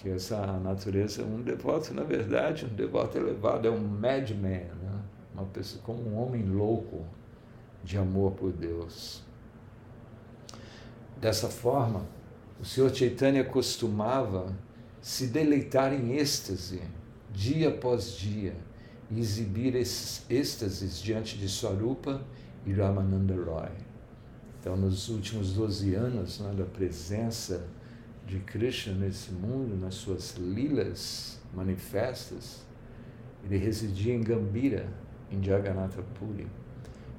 Porque 0.00 0.16
essa 0.16 0.46
natureza, 0.60 1.22
um 1.22 1.42
devoto, 1.42 1.92
na 1.92 2.02
verdade, 2.02 2.64
um 2.64 2.74
devoto 2.74 3.18
elevado 3.18 3.68
é 3.68 3.70
um 3.70 3.86
madman, 3.86 4.64
né? 4.80 5.02
uma 5.34 5.44
pessoa 5.44 5.82
como 5.84 6.02
um 6.08 6.16
homem 6.16 6.42
louco 6.42 7.04
de 7.84 7.98
amor 7.98 8.32
por 8.32 8.50
Deus. 8.50 9.22
Dessa 11.20 11.50
forma, 11.50 12.06
o 12.58 12.64
Senhor 12.64 12.94
Chaitanya 12.94 13.44
costumava 13.44 14.56
se 15.02 15.26
deleitar 15.26 15.92
em 15.92 16.16
êxtase, 16.16 16.80
dia 17.30 17.68
após 17.68 18.12
dia, 18.12 18.56
e 19.10 19.20
exibir 19.20 19.74
esses 19.74 20.24
êxtases 20.30 20.98
diante 20.98 21.36
de 21.36 21.46
Swarupa 21.46 22.22
e 22.64 22.72
Ramananda 22.72 23.34
Roy. 23.34 23.68
Então, 24.58 24.78
nos 24.78 25.10
últimos 25.10 25.52
12 25.52 25.94
anos 25.94 26.40
né, 26.40 26.54
da 26.54 26.64
presença 26.64 27.68
de 28.30 28.38
Krishna 28.38 28.94
nesse 28.94 29.32
mundo, 29.32 29.76
nas 29.76 29.96
suas 29.96 30.36
lilas 30.36 31.40
manifestas, 31.52 32.64
ele 33.44 33.56
residia 33.56 34.14
em 34.14 34.20
Gambira, 34.20 34.88
em 35.32 35.42
Jagannatha 35.42 36.00
Puri. 36.14 36.46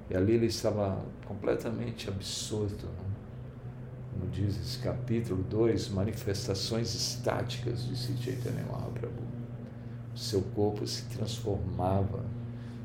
E 0.09 0.15
ali 0.15 0.33
ele 0.35 0.45
estava 0.45 1.03
completamente 1.25 2.07
absorto 2.07 2.85
né? 2.85 3.11
como 4.13 4.31
diz 4.31 4.57
esse 4.59 4.77
capítulo 4.79 5.43
2, 5.43 5.89
manifestações 5.89 6.95
estáticas 6.95 7.85
de 7.85 7.95
Sri 7.95 8.17
Chaitanya 8.17 8.63
Mahaprabhu. 8.71 9.23
O 10.13 10.17
seu 10.17 10.41
corpo 10.41 10.85
se 10.87 11.05
transformava, 11.05 12.23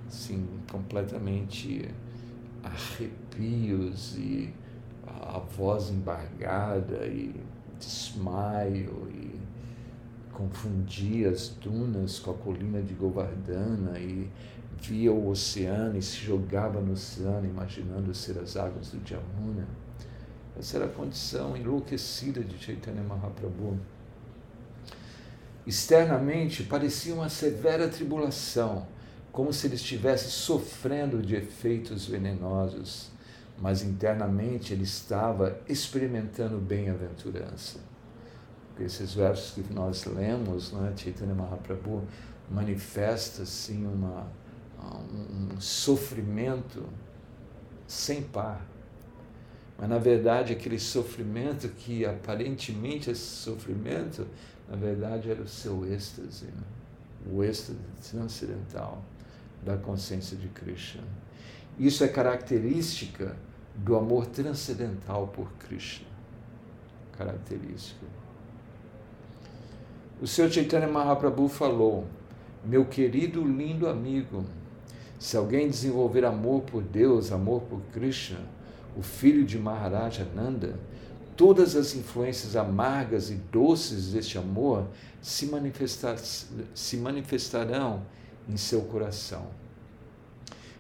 assim, 0.09 0.49
completamente 0.71 1.89
arrepios 2.63 4.17
e 4.17 4.53
a 5.07 5.39
voz 5.39 5.91
embargada 5.91 7.07
e 7.07 7.35
desmaio 7.79 9.09
e 9.11 9.39
confundia 10.33 11.31
as 11.31 11.49
dunas 11.49 12.19
com 12.19 12.31
a 12.31 12.35
colina 12.35 12.83
de 12.83 12.95
Govardhana 12.95 13.99
e 13.99 14.31
via 14.81 15.13
o 15.13 15.31
oceano 15.31 15.97
e 15.97 16.03
se 16.03 16.17
jogava 16.17 16.81
no 16.81 16.93
oceano 16.93 17.47
imaginando 17.47 18.15
ser 18.15 18.39
as 18.39 18.57
águas 18.57 18.91
do 18.91 19.07
Jamuna 19.07 19.67
essa 20.59 20.79
era 20.79 20.87
a 20.87 20.89
condição 20.89 21.55
enlouquecida 21.55 22.43
de 22.43 22.59
Chaitanya 22.59 23.03
Mahaprabhu. 23.03 23.79
Externamente 25.67 26.63
parecia 26.63 27.13
uma 27.13 27.29
severa 27.29 27.89
tribulação, 27.89 28.87
como 29.31 29.53
se 29.53 29.67
ele 29.67 29.75
estivesse 29.75 30.31
sofrendo 30.31 31.21
de 31.21 31.37
efeitos 31.37 32.07
venenosos, 32.07 33.11
mas 33.59 33.83
internamente 33.83 34.73
ele 34.73 34.85
estava 34.85 35.61
experimentando 35.69 36.59
bem-aventurança. 36.59 37.79
Esses 38.79 39.15
versos 39.15 39.53
que 39.55 39.73
nós 39.73 40.05
lemos, 40.05 40.73
né, 40.73 40.93
Chaitanya 40.97 41.35
Mahaprabhu 41.35 42.05
manifesta 42.51 43.43
assim 43.43 43.87
uma, 43.87 44.29
um, 44.83 45.59
sofrimento 45.59 46.85
sem 47.87 48.23
par 48.23 48.61
mas 49.79 49.89
na 49.89 49.99
verdade 49.99 50.53
aquele 50.53 50.79
sofrimento 50.79 51.69
que 51.69 52.05
aparentemente 52.05 53.11
esse 53.11 53.21
sofrimento, 53.21 54.27
na 54.69 54.77
verdade 54.77 55.31
era 55.31 55.43
o 55.43 55.49
seu 55.49 55.85
êxtase, 55.87 56.47
né? 56.47 56.63
o 57.31 57.43
êxtase 57.45 57.79
transcendental 58.11 59.03
da 59.63 59.77
consciência 59.77 60.37
de 60.37 60.49
Krishna. 60.49 61.03
Isso 61.79 62.03
é 62.05 62.09
característica 62.09 63.37
do 63.77 63.97
amor 63.97 64.27
transcendental 64.27 65.29
por 65.29 65.51
Krishna. 65.59 66.07
Característica. 67.17 68.07
O 70.21 70.27
Senhor 70.27 70.51
Chaitanya 70.51 70.89
Mahaprabhu 70.89 71.49
falou: 71.49 72.07
Meu 72.65 72.85
querido, 72.85 73.45
lindo 73.45 73.89
amigo, 73.89 74.45
se 75.19 75.37
alguém 75.37 75.69
desenvolver 75.69 76.25
amor 76.25 76.63
por 76.63 76.83
Deus, 76.83 77.33
amor 77.33 77.63
por 77.63 77.81
Krishna, 77.93 78.41
o 78.97 79.03
filho 79.03 79.45
de 79.45 79.59
Maharaja 79.59 80.27
Nanda, 80.35 80.79
todas 81.37 81.77
as 81.77 81.95
influências 81.95 82.57
amargas 82.57 83.31
e 83.31 83.35
doces 83.35 84.13
deste 84.13 84.39
amor 84.39 84.87
se, 85.21 85.47
manifestar, 85.47 86.17
se 86.19 86.97
manifestarão 86.97 88.03
em 88.49 88.57
seu 88.57 88.83
coração. 88.83 89.47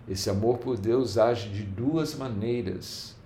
Esse 0.09 0.31
amor 0.31 0.59
por 0.59 0.79
Deus 0.79 1.19
age 1.19 1.49
de 1.49 1.62
duas 1.62 2.14
maneiras. 2.14 3.16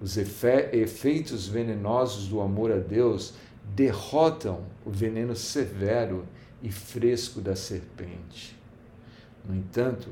Os 0.00 0.18
efe, 0.18 0.68
efeitos 0.72 1.48
venenosos 1.48 2.28
do 2.28 2.40
amor 2.40 2.70
a 2.70 2.78
Deus 2.78 3.34
derrotam 3.74 4.60
o 4.84 4.90
veneno 4.90 5.34
severo 5.34 6.26
e 6.62 6.70
fresco 6.70 7.40
da 7.40 7.56
serpente. 7.56 8.56
No 9.48 9.54
entanto, 9.54 10.08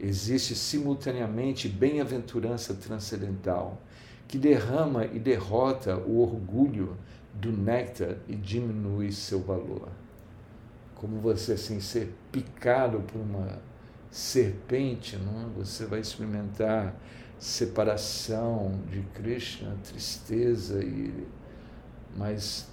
existe 0.00 0.54
simultaneamente 0.54 1.68
bem-aventurança 1.68 2.74
transcendental, 2.74 3.80
que 4.26 4.38
derrama 4.38 5.04
e 5.06 5.18
derrota 5.18 5.96
o 5.96 6.20
orgulho 6.20 6.96
do 7.34 7.52
néctar 7.52 8.16
e 8.28 8.34
diminui 8.34 9.12
seu 9.12 9.40
valor. 9.40 9.88
Como 10.94 11.20
você 11.20 11.52
assim 11.52 11.80
ser 11.80 12.12
picado 12.32 13.00
por 13.00 13.20
uma 13.20 13.60
serpente, 14.10 15.16
não? 15.16 15.42
É? 15.42 15.44
você 15.56 15.86
vai 15.86 16.00
experimentar 16.00 16.94
separação 17.38 18.80
de 18.90 19.00
Krishna, 19.14 19.76
tristeza 19.84 20.82
e 20.82 21.26
mas 22.16 22.66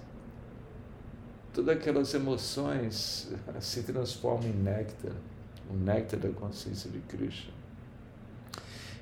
todas 1.53 1.77
aquelas 1.77 2.13
emoções 2.13 3.31
se 3.59 3.83
transformam 3.83 4.49
em 4.49 4.53
néctar, 4.53 5.13
o 5.69 5.75
néctar 5.75 6.19
da 6.19 6.29
consciência 6.29 6.89
de 6.89 6.99
Krishna. 6.99 7.53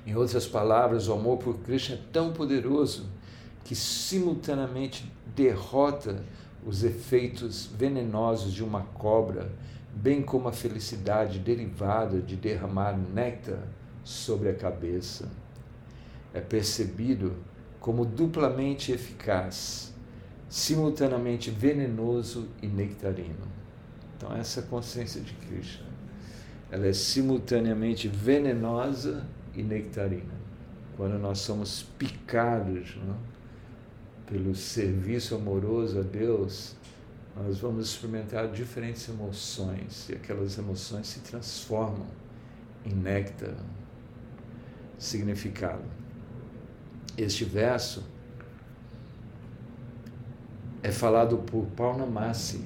Em 0.06 0.14
outras 0.14 0.46
palavras, 0.46 1.08
o 1.08 1.14
amor 1.14 1.38
por 1.38 1.58
Krishna 1.60 1.96
é 1.96 2.00
tão 2.12 2.32
poderoso 2.32 3.06
que 3.64 3.74
simultaneamente 3.74 5.10
derrota 5.34 6.22
os 6.66 6.84
efeitos 6.84 7.66
venenosos 7.66 8.52
de 8.52 8.62
uma 8.62 8.82
cobra, 8.82 9.50
bem 9.94 10.22
como 10.22 10.48
a 10.48 10.52
felicidade 10.52 11.38
derivada 11.38 12.20
de 12.20 12.36
derramar 12.36 12.96
néctar 12.96 13.62
sobre 14.02 14.48
a 14.48 14.54
cabeça. 14.54 15.28
É 16.32 16.40
percebido 16.40 17.34
como 17.80 18.04
duplamente 18.04 18.92
eficaz, 18.92 19.94
simultaneamente 20.48 21.50
venenoso 21.50 22.48
e 22.62 22.66
nectarino. 22.66 23.46
Então, 24.16 24.34
essa 24.36 24.62
consciência 24.62 25.20
de 25.20 25.32
Krishna, 25.34 25.86
ela 26.70 26.86
é 26.86 26.92
simultaneamente 26.92 28.08
venenosa 28.08 29.24
e 29.54 29.62
nectarina. 29.62 30.34
Quando 30.96 31.18
nós 31.18 31.40
somos 31.40 31.82
picados 31.98 32.96
não? 33.06 33.16
pelo 34.26 34.54
serviço 34.54 35.34
amoroso 35.34 36.00
a 36.00 36.02
Deus, 36.02 36.74
nós 37.36 37.58
vamos 37.58 37.88
experimentar 37.88 38.48
diferentes 38.48 39.08
emoções 39.08 40.08
e 40.08 40.14
aquelas 40.14 40.56
emoções 40.56 41.08
se 41.08 41.20
transformam 41.20 42.06
em 42.84 42.94
néctar. 42.94 43.54
Significado. 44.98 45.82
Este 47.18 47.44
verso 47.44 48.04
é 50.82 50.92
falado 50.92 51.38
por 51.38 51.66
Paunamasi, 51.76 52.64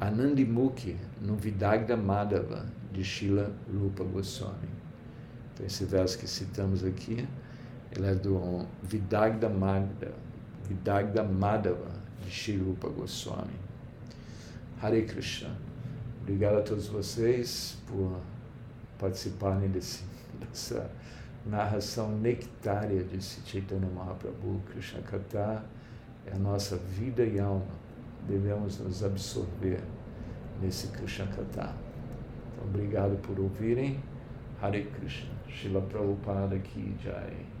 Anandimukhi, 0.00 0.96
no 1.20 1.34
Vidagda 1.34 1.96
Madhava, 1.96 2.66
de 2.92 3.02
Shila 3.02 3.52
Rupa 3.72 4.04
Goswami. 4.04 4.68
Então, 5.52 5.66
esse 5.66 5.84
verso 5.84 6.18
que 6.18 6.28
citamos 6.28 6.84
aqui, 6.84 7.26
ele 7.90 8.06
é 8.06 8.14
do 8.14 8.66
Vidagda 8.82 9.48
Madhava, 9.48 10.14
Vidagda 10.68 11.24
Madhava, 11.24 11.90
de 12.24 12.30
Shila 12.30 12.64
Rupa 12.64 12.88
Goswami. 12.88 13.71
Hare 14.82 15.02
Krishna. 15.02 15.48
Obrigado 16.22 16.58
a 16.58 16.62
todos 16.62 16.88
vocês 16.88 17.78
por 17.86 18.18
participarem 18.98 19.68
desse, 19.68 20.02
dessa 20.40 20.90
narração 21.46 22.10
nectária 22.18 23.04
de 23.04 23.22
Chaitanya 23.22 23.86
Mahaprabhu, 23.86 24.60
Krishna 24.66 25.00
Katha, 25.02 25.64
é 26.26 26.32
a 26.32 26.38
nossa 26.38 26.76
vida 26.76 27.24
e 27.24 27.38
alma. 27.38 27.64
Devemos 28.28 28.80
nos 28.80 29.04
absorver 29.04 29.80
nesse 30.60 30.88
Krishna 30.88 31.26
Katha. 31.28 31.72
Então, 32.52 32.64
obrigado 32.64 33.16
por 33.22 33.38
ouvirem. 33.38 34.02
Hare 34.60 34.82
Krishna. 34.82 35.30
Shila 35.46 35.80
Prabhupada 35.80 36.58
Ki 36.58 36.96
Jai. 37.00 37.51